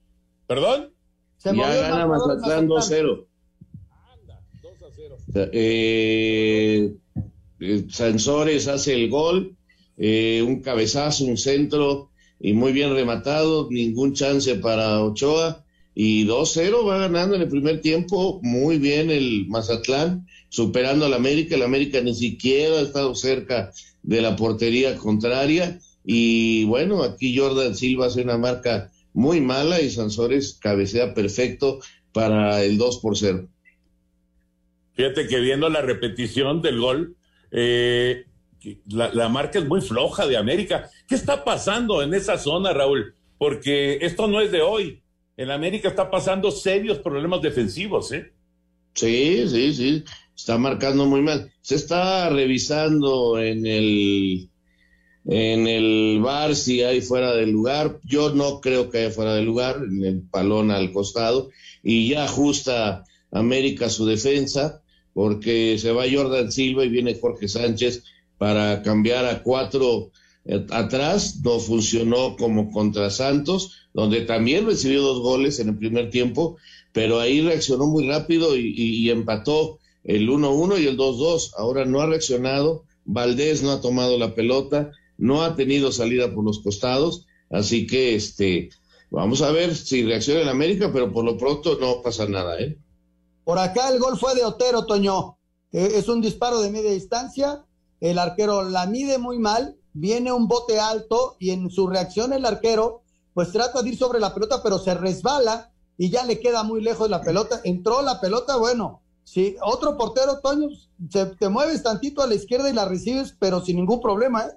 [0.46, 0.90] ¿Perdón?
[1.36, 3.26] Se ya gana Mazatlán 2-0.
[5.34, 6.94] Eh,
[7.60, 9.56] eh, Sansores hace el gol,
[9.96, 16.86] eh, un cabezazo, un centro y muy bien rematado, ningún chance para Ochoa y 2-0
[16.86, 21.56] va ganando en el primer tiempo, muy bien el Mazatlán superando al América.
[21.56, 23.72] El América ni siquiera ha estado cerca
[24.04, 25.80] de la portería contraria.
[26.04, 31.80] Y bueno, aquí Jordan Silva hace una marca muy mala y Sansores cabecea perfecto
[32.12, 33.48] para el 2 por 0.
[34.92, 37.16] Fíjate que viendo la repetición del gol,
[37.50, 38.26] eh,
[38.86, 40.88] la, la, marca es muy floja de América.
[41.08, 43.16] ¿Qué está pasando en esa zona, Raúl?
[43.38, 45.02] Porque esto no es de hoy.
[45.36, 48.32] En América está pasando serios problemas defensivos, ¿eh?
[48.94, 50.04] Sí, sí, sí
[50.36, 51.52] está marcando muy mal.
[51.62, 54.50] Se está revisando en el
[55.26, 57.98] en el bar si hay fuera del lugar.
[58.04, 61.50] Yo no creo que haya fuera del lugar, en el palón al costado,
[61.82, 64.82] y ya ajusta América su defensa,
[65.14, 68.04] porque se va Jordan Silva y viene Jorge Sánchez
[68.36, 70.10] para cambiar a cuatro
[70.44, 71.40] eh, atrás.
[71.42, 76.58] No funcionó como contra Santos, donde también recibió dos goles en el primer tiempo,
[76.92, 81.52] pero ahí reaccionó muy rápido y empató el 1-1 y el 2-2.
[81.56, 86.44] Ahora no ha reaccionado, Valdés no ha tomado la pelota, no ha tenido salida por
[86.44, 88.70] los costados, así que este,
[89.10, 92.78] vamos a ver si reacciona en América, pero por lo pronto no pasa nada, ¿eh?
[93.44, 95.36] Por acá el gol fue de Otero, Toño.
[95.72, 97.64] es un disparo de media distancia.
[98.00, 102.46] El arquero la mide muy mal, viene un bote alto y en su reacción el
[102.46, 103.02] arquero
[103.34, 106.80] pues trata de ir sobre la pelota, pero se resbala y ya le queda muy
[106.80, 107.60] lejos la pelota.
[107.64, 110.68] Entró la pelota, bueno, Sí, otro portero, Toño,
[111.38, 114.52] te mueves tantito a la izquierda y la recibes, pero sin ningún problema, ¿eh?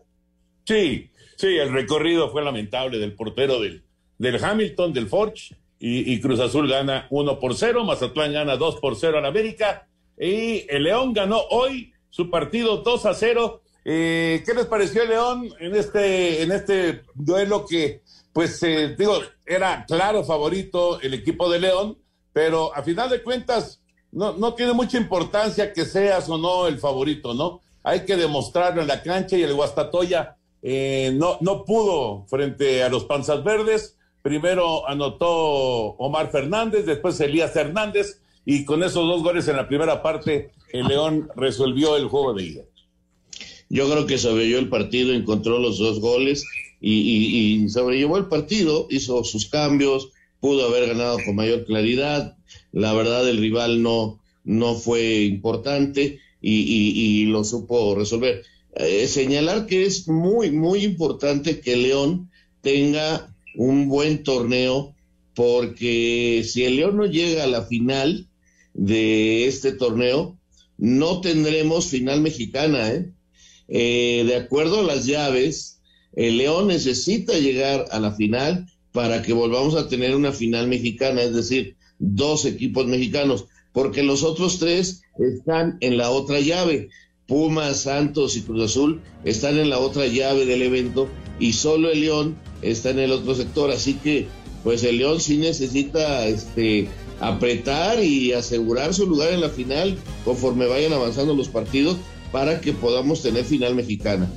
[0.65, 3.84] Sí, sí, el recorrido fue lamentable del portero del,
[4.17, 8.95] del Hamilton, del Forge, y, Cruz Azul gana 1 por 0, Mazatlán gana 2 por
[8.95, 9.88] 0 al América,
[10.19, 13.62] y el León ganó hoy su partido 2 a 0.
[13.86, 18.01] Eh, ¿Qué les pareció el León en este, en este duelo que,
[18.34, 21.97] pues, eh, digo, era claro favorito el equipo de León,
[22.34, 26.79] pero a final de cuentas no, no tiene mucha importancia que seas o no el
[26.79, 27.61] favorito, ¿no?
[27.83, 32.89] Hay que demostrarlo en la cancha y el Guastatoya eh, no, no pudo frente a
[32.89, 33.95] los Panzas Verdes.
[34.21, 40.01] Primero anotó Omar Fernández, después Elías Hernández, y con esos dos goles en la primera
[40.01, 42.63] parte, el León resolvió el juego de ida.
[43.69, 46.45] Yo creo que sobrellevó el partido, encontró los dos goles
[46.79, 52.38] y, y sobrellevó el partido, hizo sus cambios, pudo haber ganado con mayor claridad,
[52.71, 58.44] la verdad el rival no, no fue importante y, lo supo resolver.
[58.75, 62.29] Eh, señalar que es muy, muy importante que León
[62.62, 64.96] tenga un buen torneo,
[65.33, 68.27] porque si el León no llega a la final
[68.73, 70.38] de este torneo,
[70.77, 72.92] no tendremos final mexicana.
[72.92, 73.12] ¿eh?
[73.67, 75.79] Eh, de acuerdo a las llaves,
[76.13, 81.21] el León necesita llegar a la final para que volvamos a tener una final mexicana,
[81.21, 86.90] es decir, dos equipos mexicanos, porque los otros tres están en la otra llave.
[87.27, 91.10] Pumas, Santos y Cruz Azul están en la otra llave del evento
[91.40, 94.27] y solo el León está en el otro sector, así que
[94.63, 96.88] pues el León sí necesita este
[97.19, 101.98] apretar y asegurar su lugar en la final conforme vayan avanzando los partidos
[102.31, 104.31] para que podamos tener final mexicana.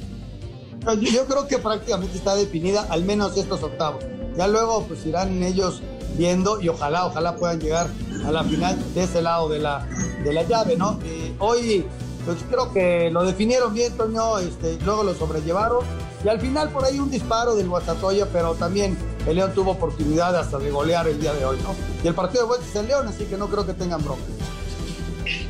[1.00, 4.02] Yo creo que prácticamente está definida al menos estos octavos.
[4.36, 5.82] Ya luego pues irán ellos
[6.16, 7.88] viendo y ojalá, ojalá puedan llegar
[8.24, 9.86] a la final de ese lado de la,
[10.24, 10.98] de la llave, ¿no?
[11.04, 11.86] Eh, hoy
[12.24, 15.84] pues creo que lo definieron bien, Toño, este, luego lo sobrellevaron
[16.24, 20.36] y al final por ahí un disparo del Guatatoya, pero también el León tuvo oportunidad
[20.36, 21.74] hasta de golear el día de hoy, ¿no?
[22.04, 24.22] Y el partido de vuelta es el León, así que no creo que tengan bronca.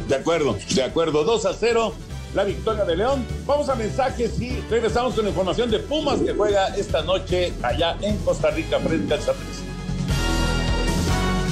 [0.08, 1.24] De acuerdo, de acuerdo.
[1.24, 1.92] 2 a 0,
[2.34, 3.24] la victoria de León.
[3.46, 7.96] Vamos a mensajes y regresamos con la información de Pumas que juega esta noche allá
[8.00, 9.62] en Costa Rica frente al Saprissa.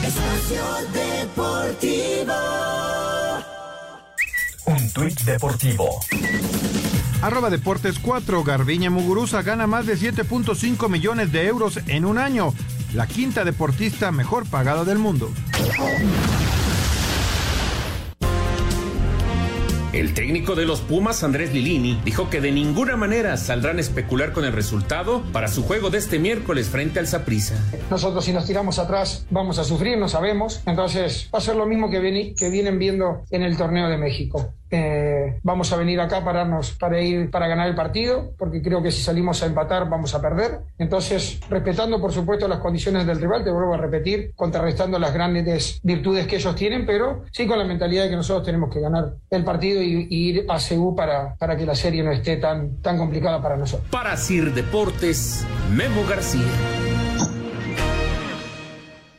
[0.07, 0.63] Espacio
[0.93, 2.35] Deportivo.
[4.67, 6.01] Un tuit deportivo.
[7.23, 12.55] Arroba Deportes 4, Garbiña Muguruza gana más de 7.5 millones de euros en un año.
[12.95, 15.31] La quinta deportista mejor pagada del mundo.
[19.99, 24.33] El técnico de los Pumas, Andrés Lilini, dijo que de ninguna manera saldrán a especular
[24.33, 27.57] con el resultado para su juego de este miércoles frente al Saprissa.
[27.91, 30.63] Nosotros si nos tiramos atrás vamos a sufrir, no sabemos.
[30.67, 34.55] Entonces va a ser lo mismo que, que vienen viendo en el torneo de México.
[34.71, 36.49] Eh, vamos a venir acá para,
[36.79, 40.21] para ir para ganar el partido, porque creo que si salimos a empatar vamos a
[40.21, 40.61] perder.
[40.79, 45.81] Entonces, respetando por supuesto las condiciones del rival, te vuelvo a repetir, contrarrestando las grandes
[45.83, 49.15] virtudes que ellos tienen, pero sí con la mentalidad de que nosotros tenemos que ganar
[49.31, 52.99] el partido y, ir a Seúl para, para que la serie no esté tan, tan
[52.99, 53.89] complicada para nosotros.
[53.91, 56.43] Para Sir Deportes, Memo García.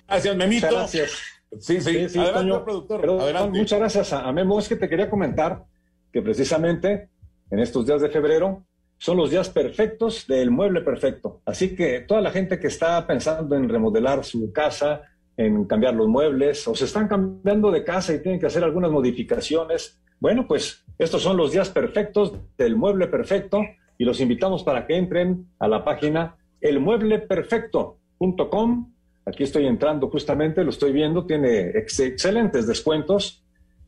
[0.08, 0.68] Gracias, Memito.
[0.70, 1.39] gracias.
[1.58, 2.20] Sí, sí, sí,
[2.64, 3.50] productor.
[3.50, 4.60] Muchas gracias a, Memo.
[4.60, 5.66] Es que te quería comentar
[6.12, 7.10] que precisamente
[7.50, 8.66] en estos días de febrero
[8.98, 11.42] son los días perfectos del mueble perfecto.
[11.46, 15.02] Así que toda la gente que está pensando en remodelar su casa,
[15.38, 18.92] en cambiar los muebles, o se están cambiando de casa y tienen que hacer algunas
[18.92, 23.62] modificaciones, bueno, pues estos son los días perfectos del mueble perfecto
[23.98, 28.94] y los invitamos para que entren a la página elmuebleperfecto.com
[29.30, 33.44] Aquí estoy entrando justamente, lo estoy viendo, tiene excelentes descuentos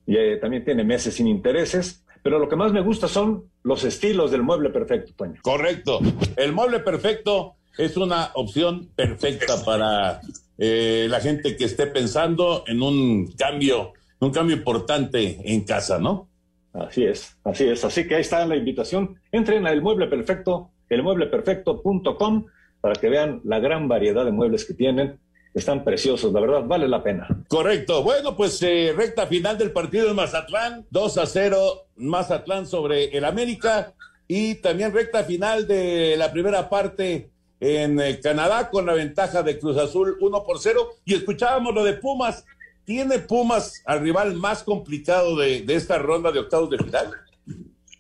[0.05, 2.03] y eh, también tiene meses sin intereses.
[2.23, 5.41] Pero lo que más me gusta son los estilos del mueble perfecto, Toño.
[5.41, 5.99] Correcto.
[6.37, 10.21] El mueble perfecto es una opción perfecta para
[10.59, 16.29] eh, la gente que esté pensando en un cambio, un cambio importante en casa, ¿no?
[16.73, 17.83] Así es, así es.
[17.83, 19.19] Así que ahí está la invitación.
[19.31, 22.45] Entren a el mueble perfecto, elmuebleperfecto.com
[22.79, 25.19] para que vean la gran variedad de muebles que tienen
[25.53, 27.27] están preciosos, la verdad, vale la pena.
[27.47, 28.03] Correcto.
[28.03, 33.25] Bueno, pues eh, recta final del partido en Mazatlán, 2 a 0 Mazatlán sobre el
[33.25, 33.93] América
[34.27, 37.29] y también recta final de la primera parte
[37.59, 41.83] en eh, Canadá con la ventaja de Cruz Azul 1 por 0 y escuchábamos lo
[41.83, 42.45] de Pumas.
[42.85, 47.11] ¿Tiene Pumas al rival más complicado de, esta ronda de octavos de final?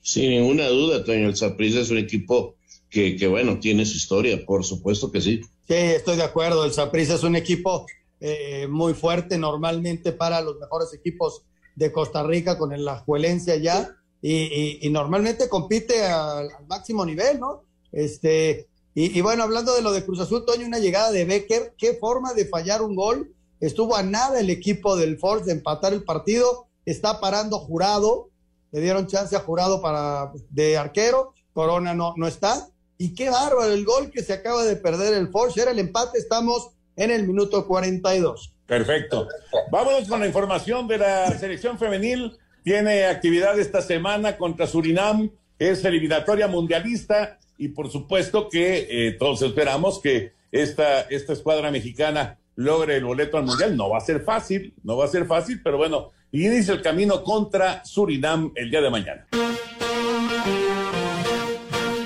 [0.01, 1.27] Sin ninguna duda, Toño.
[1.27, 2.55] El Saprissa es un equipo
[2.89, 5.41] que, que, bueno, tiene su historia, por supuesto que sí.
[5.71, 6.65] Sí, estoy de acuerdo.
[6.65, 7.85] El Saprissa es un equipo
[8.19, 11.43] eh, muy fuerte normalmente para los mejores equipos
[11.77, 17.63] de Costa Rica con la juelencia ya y, normalmente compite al, máximo nivel, ¿no?
[17.93, 21.93] Este, y, bueno, hablando de lo de Cruz Azul, Toño, una llegada de Becker, qué
[21.93, 23.33] forma de fallar un gol.
[23.61, 28.29] Estuvo a nada el equipo del Force de empatar el partido, está parando jurado,
[28.73, 32.67] le dieron chance a jurado para de arquero, Corona no, no está,
[33.01, 35.59] y qué bárbaro el gol que se acaba de perder el Forge.
[35.59, 38.53] Era el empate, estamos en el minuto 42.
[38.67, 39.27] Perfecto.
[39.71, 42.37] Vámonos con la información de la selección femenil.
[42.63, 49.41] Tiene actividad esta semana contra Surinam, es eliminatoria mundialista y por supuesto que eh, todos
[49.41, 53.75] esperamos que esta, esta escuadra mexicana logre el boleto al mundial.
[53.75, 57.23] No va a ser fácil, no va a ser fácil, pero bueno, inicia el camino
[57.23, 59.27] contra Surinam el día de mañana.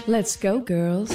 [0.08, 1.10] Let's go, girls.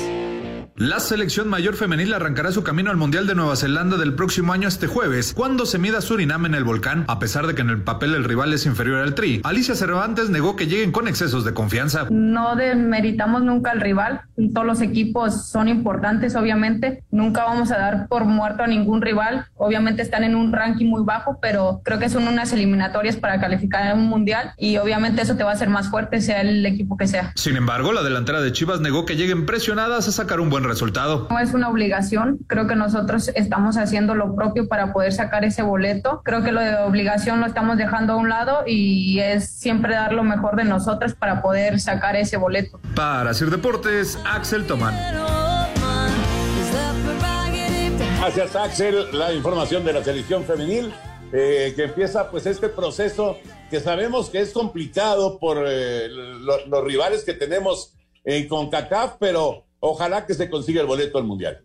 [0.80, 4.66] La selección mayor femenil arrancará su camino al Mundial de Nueva Zelanda del próximo año
[4.66, 7.82] este jueves, cuando se mida Surinam en el volcán, a pesar de que en el
[7.82, 9.42] papel el rival es inferior al Tri.
[9.44, 12.06] Alicia Cervantes negó que lleguen con excesos de confianza.
[12.08, 14.22] No demeritamos nunca al rival,
[14.54, 17.04] todos los equipos son importantes, obviamente.
[17.10, 19.44] Nunca vamos a dar por muerto a ningún rival.
[19.58, 23.92] Obviamente están en un ranking muy bajo, pero creo que son unas eliminatorias para calificar
[23.92, 26.96] en un mundial y obviamente eso te va a hacer más fuerte, sea el equipo
[26.96, 27.34] que sea.
[27.36, 31.26] Sin embargo, la delantera de Chivas negó que lleguen presionadas a sacar un buen resultado.
[31.30, 35.62] No es una obligación, creo que nosotros estamos haciendo lo propio para poder sacar ese
[35.62, 36.22] boleto.
[36.24, 40.12] Creo que lo de obligación lo estamos dejando a un lado y es siempre dar
[40.12, 42.80] lo mejor de nosotros para poder sacar ese boleto.
[42.94, 44.94] Para hacer deportes, Axel Tomán.
[48.18, 49.06] Gracias, Axel.
[49.12, 50.92] La información de la selección femenil,
[51.32, 53.38] eh, que empieza pues este proceso
[53.70, 57.94] que sabemos que es complicado por eh, los rivales que tenemos
[58.24, 61.62] en CONCACAF, pero ojalá que se consiga el boleto al Mundial.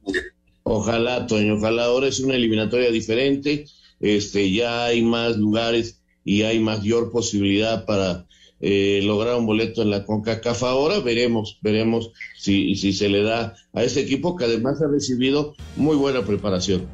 [0.63, 3.65] Ojalá, Toño, ojalá ahora es una eliminatoria diferente,
[3.99, 8.25] este, ya hay más lugares y hay mayor posibilidad para
[8.61, 13.53] eh, lograr un boleto en la CONCACAF ahora, veremos, veremos si, si se le da
[13.73, 16.87] a ese equipo que además ha recibido muy buena preparación.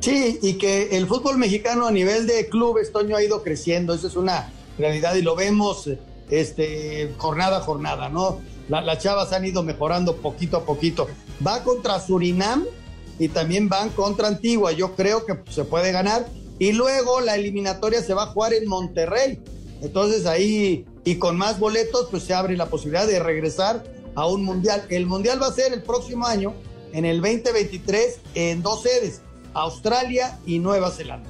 [0.00, 4.06] Sí, y que el fútbol mexicano a nivel de clubes, Toño, ha ido creciendo, eso
[4.06, 5.88] es una realidad y lo vemos
[6.30, 8.40] este, jornada a jornada, ¿no?
[8.68, 11.08] Las chavas han ido mejorando poquito a poquito.
[11.46, 12.64] Va contra Surinam
[13.18, 16.26] y también van contra Antigua, yo creo que se puede ganar.
[16.58, 19.40] Y luego la eliminatoria se va a jugar en Monterrey.
[19.82, 23.84] Entonces ahí, y con más boletos, pues se abre la posibilidad de regresar
[24.14, 24.84] a un mundial.
[24.88, 26.54] El mundial va a ser el próximo año,
[26.92, 29.20] en el 2023, en dos sedes,
[29.52, 31.28] Australia y Nueva Zelanda.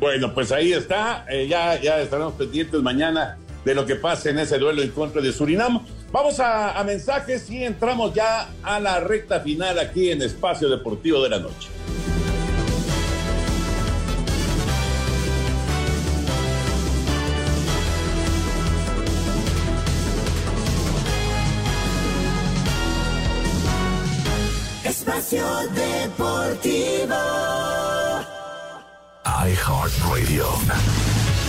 [0.00, 4.38] Bueno, pues ahí está, eh, ya, ya estaremos pendientes mañana de lo que pase en
[4.38, 5.84] ese duelo en contra de Surinam.
[6.10, 11.22] Vamos a, a mensajes y entramos ya a la recta final aquí en Espacio Deportivo
[11.22, 11.68] de la Noche.
[24.84, 25.44] Espacio
[25.74, 27.14] Deportivo.
[29.24, 30.46] iHeartRadio.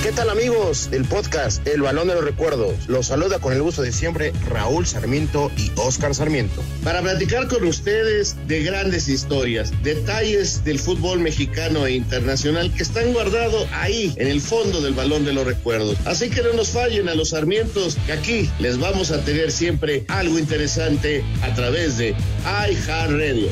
[0.02, 2.88] ¿Qué tal amigos del podcast El Balón de los Recuerdos?
[2.88, 6.64] Los saluda con el gusto de siempre Raúl Sarmiento y Oscar Sarmiento.
[6.86, 13.12] Para platicar con ustedes de grandes historias, detalles del fútbol mexicano e internacional que están
[13.12, 15.98] guardados ahí en el fondo del Balón de los Recuerdos.
[16.06, 20.06] Así que no nos fallen a los Sarmientos, que aquí les vamos a tener siempre
[20.08, 23.50] algo interesante a través de iHeartRadio.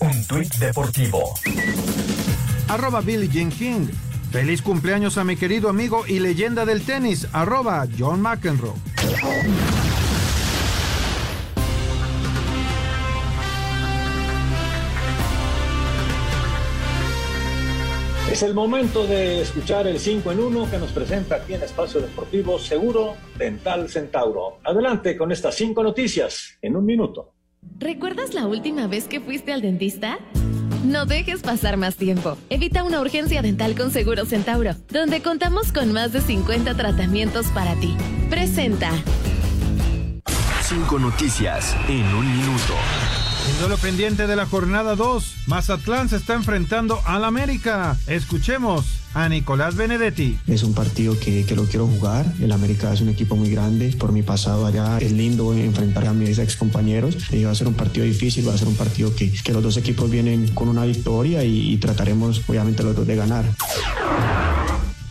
[0.00, 1.34] Un tuit deportivo.
[2.68, 3.88] Arroba Billie Jean King.
[4.30, 8.74] Feliz cumpleaños a mi querido amigo y leyenda del tenis, arroba John McEnroe.
[18.30, 22.00] Es el momento de escuchar el 5 en 1 que nos presenta aquí en Espacio
[22.00, 24.58] Deportivo Seguro Dental Centauro.
[24.64, 27.32] Adelante con estas cinco noticias en un minuto.
[27.78, 30.18] ¿Recuerdas la última vez que fuiste al dentista?
[30.84, 32.36] No dejes pasar más tiempo.
[32.50, 37.74] Evita una urgencia dental con Seguro Centauro, donde contamos con más de 50 tratamientos para
[37.76, 37.96] ti.
[38.28, 38.90] Presenta.
[40.62, 42.74] Cinco noticias en un minuto.
[43.46, 47.96] En lo pendiente de la jornada 2, Mazatlán se está enfrentando al América.
[48.06, 50.38] Escuchemos a Nicolás Benedetti.
[50.46, 52.26] Es un partido que, que, lo quiero jugar.
[52.40, 53.94] El América es un equipo muy grande.
[53.98, 57.16] Por mi pasado allá es lindo enfrentar a mis ex compañeros.
[57.44, 59.76] va a ser un partido difícil, va a ser un partido que, que los dos
[59.76, 63.44] equipos vienen con una victoria y, y trataremos obviamente los dos de ganar.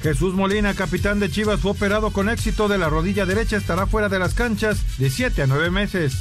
[0.03, 4.09] Jesús Molina, capitán de Chivas, fue operado con éxito de la rodilla derecha, estará fuera
[4.09, 6.17] de las canchas de 7 a 9 meses.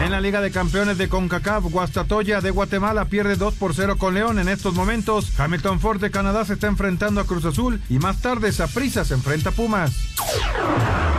[0.00, 4.14] En la Liga de Campeones de CONCACAF, Guastatoya de Guatemala pierde 2 por 0 con
[4.14, 4.38] León.
[4.38, 8.20] En estos momentos, Hamilton Ford de Canadá se está enfrentando a Cruz Azul y más
[8.22, 9.92] tarde Saprissa se enfrenta a Pumas.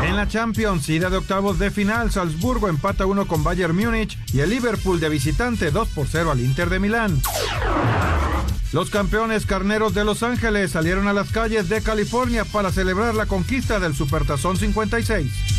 [0.06, 4.40] En la Champions, ida de octavos de final, Salzburgo empata 1 con Bayern Múnich y
[4.40, 7.22] el Liverpool de visitante 2 por 0 al Inter de Milán.
[8.72, 13.26] Los campeones carneros de Los Ángeles salieron a las calles de California para celebrar la
[13.26, 15.59] conquista del Supertazón 56.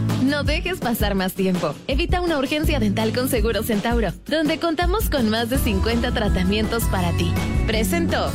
[0.31, 1.75] No dejes pasar más tiempo.
[1.87, 7.11] Evita una urgencia dental con Seguro Centauro, donde contamos con más de 50 tratamientos para
[7.17, 7.33] ti.
[7.67, 8.31] Presento.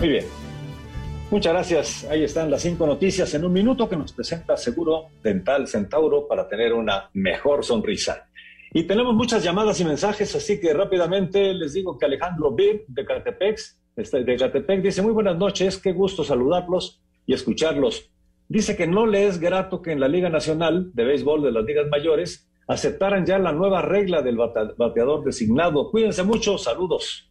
[0.00, 0.24] Muy bien.
[1.30, 2.04] Muchas gracias.
[2.10, 6.48] Ahí están las cinco noticias en un minuto que nos presenta Seguro Dental Centauro para
[6.48, 8.26] tener una mejor sonrisa.
[8.72, 12.86] Y tenemos muchas llamadas y mensajes, así que rápidamente les digo que Alejandro B.
[12.88, 18.10] de Catepex de Catepec, dice, muy buenas noches, qué gusto saludarlos y escucharlos.
[18.46, 21.64] Dice que no le es grato que en la Liga Nacional de Béisbol de las
[21.64, 25.90] Ligas Mayores aceptaran ya la nueva regla del bateador designado.
[25.90, 27.30] Cuídense mucho, saludos.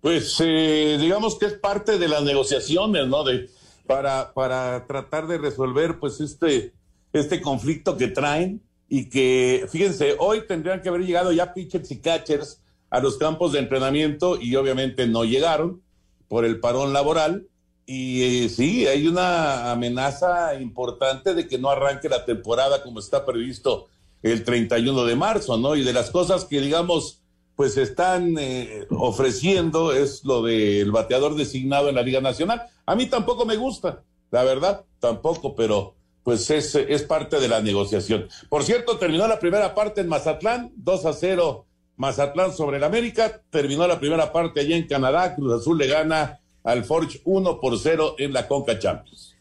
[0.00, 3.22] Pues eh, digamos que es parte de las negociaciones, ¿no?
[3.22, 3.48] De,
[3.86, 6.72] para, para tratar de resolver pues este,
[7.12, 8.60] este conflicto que traen.
[8.88, 13.52] y que, fíjense, hoy tendrían que haber llegado ya pitchers y catchers a los campos
[13.52, 15.82] de entrenamiento y obviamente no llegaron
[16.28, 17.48] por el parón laboral.
[17.86, 23.24] Y eh, sí, hay una amenaza importante de que no arranque la temporada como está
[23.24, 23.86] previsto
[24.22, 25.74] el 31 de marzo, ¿no?
[25.74, 27.22] Y de las cosas que, digamos,
[27.56, 32.62] pues están eh, ofreciendo es lo del bateador designado en la Liga Nacional.
[32.84, 37.60] A mí tampoco me gusta, la verdad, tampoco, pero pues es, es parte de la
[37.60, 38.28] negociación.
[38.50, 41.66] Por cierto, terminó la primera parte en Mazatlán, 2 a 0
[41.98, 43.42] Mazatlán sobre el América.
[43.50, 45.34] Terminó la primera parte allá en Canadá.
[45.34, 49.36] Cruz Azul le gana al Forge 1 por 0 en la Conca Champions.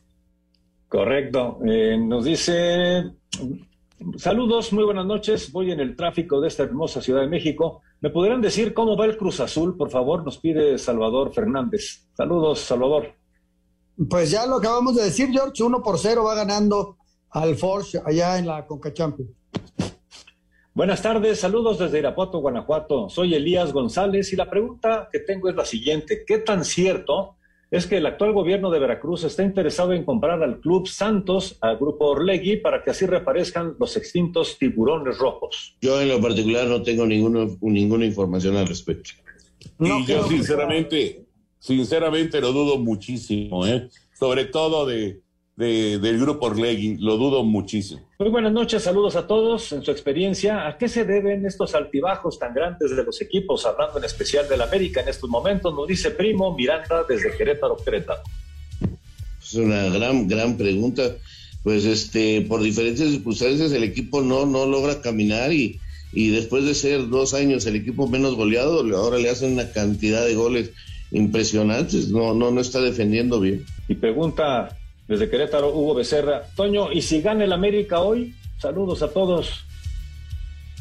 [0.89, 1.59] Correcto.
[1.65, 3.11] Eh, nos dice,
[4.17, 5.51] saludos, muy buenas noches.
[5.51, 7.81] Voy en el tráfico de esta hermosa Ciudad de México.
[8.01, 10.23] ¿Me podrían decir cómo va el Cruz Azul, por favor?
[10.23, 12.07] Nos pide Salvador Fernández.
[12.15, 13.13] Saludos, Salvador.
[14.09, 16.97] Pues ya lo acabamos de decir, George, 1 por 0 va ganando
[17.29, 19.31] al Forge allá en la Conca Champions.
[20.77, 23.09] Buenas tardes, saludos desde Irapuato, Guanajuato.
[23.09, 26.23] Soy Elías González y la pregunta que tengo es la siguiente.
[26.23, 27.33] ¿Qué tan cierto
[27.71, 31.77] es que el actual gobierno de Veracruz está interesado en comprar al Club Santos, al
[31.77, 35.75] Grupo Orlegui, para que así reaparezcan los extintos tiburones rojos?
[35.81, 39.09] Yo en lo particular no tengo ninguno, ninguna información al respecto.
[39.79, 41.25] y yo sinceramente,
[41.57, 43.89] sinceramente lo dudo muchísimo, ¿eh?
[44.13, 45.21] sobre todo de
[45.57, 48.01] del grupo Orlegui, lo dudo muchísimo.
[48.19, 49.71] Muy buenas noches, saludos a todos.
[49.71, 53.97] En su experiencia, ¿a qué se deben estos altibajos tan grandes de los equipos, hablando
[53.97, 55.73] en especial del América en estos momentos?
[55.73, 58.21] Nos dice Primo Miranda desde Querétaro, Querétaro.
[59.41, 61.15] Es una gran, gran pregunta.
[61.63, 65.79] Pues este, por diferentes circunstancias el equipo no, no logra caminar y,
[66.13, 70.23] y después de ser dos años el equipo menos goleado, ahora le hacen una cantidad
[70.23, 70.71] de goles
[71.11, 73.65] impresionantes, no, no, no está defendiendo bien.
[73.87, 74.76] Y pregunta
[75.07, 76.43] desde Querétaro, Hugo Becerra.
[76.55, 78.35] Toño, ¿y si gana el América hoy?
[78.59, 79.65] Saludos a todos.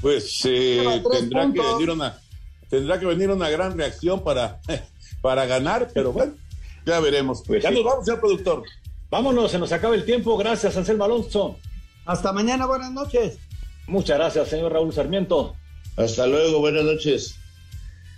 [0.01, 2.19] Pues eh, tendrá que venir una
[2.69, 4.61] tendrá que venir una gran reacción para,
[5.21, 6.35] para ganar, pero bueno,
[6.85, 7.43] ya veremos.
[7.47, 8.63] Pues ya nos vamos, señor productor.
[9.11, 10.37] Vámonos, se nos acaba el tiempo.
[10.37, 11.59] Gracias, Anselmo Alonso.
[12.05, 13.39] Hasta mañana, buenas noches.
[13.87, 15.55] Muchas gracias, señor Raúl Sarmiento.
[15.97, 17.37] Hasta luego, buenas noches.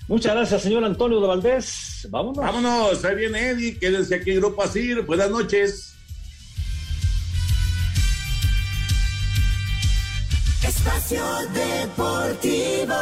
[0.08, 2.08] Muchas gracias, señor Antonio de Valdés.
[2.10, 2.38] Vámonos.
[2.38, 3.78] Vámonos, ahí viene Eddie.
[3.78, 5.02] Quédense aquí en Grupo Asir.
[5.02, 5.87] Buenas noches.
[10.78, 12.94] Espacio Deportivo.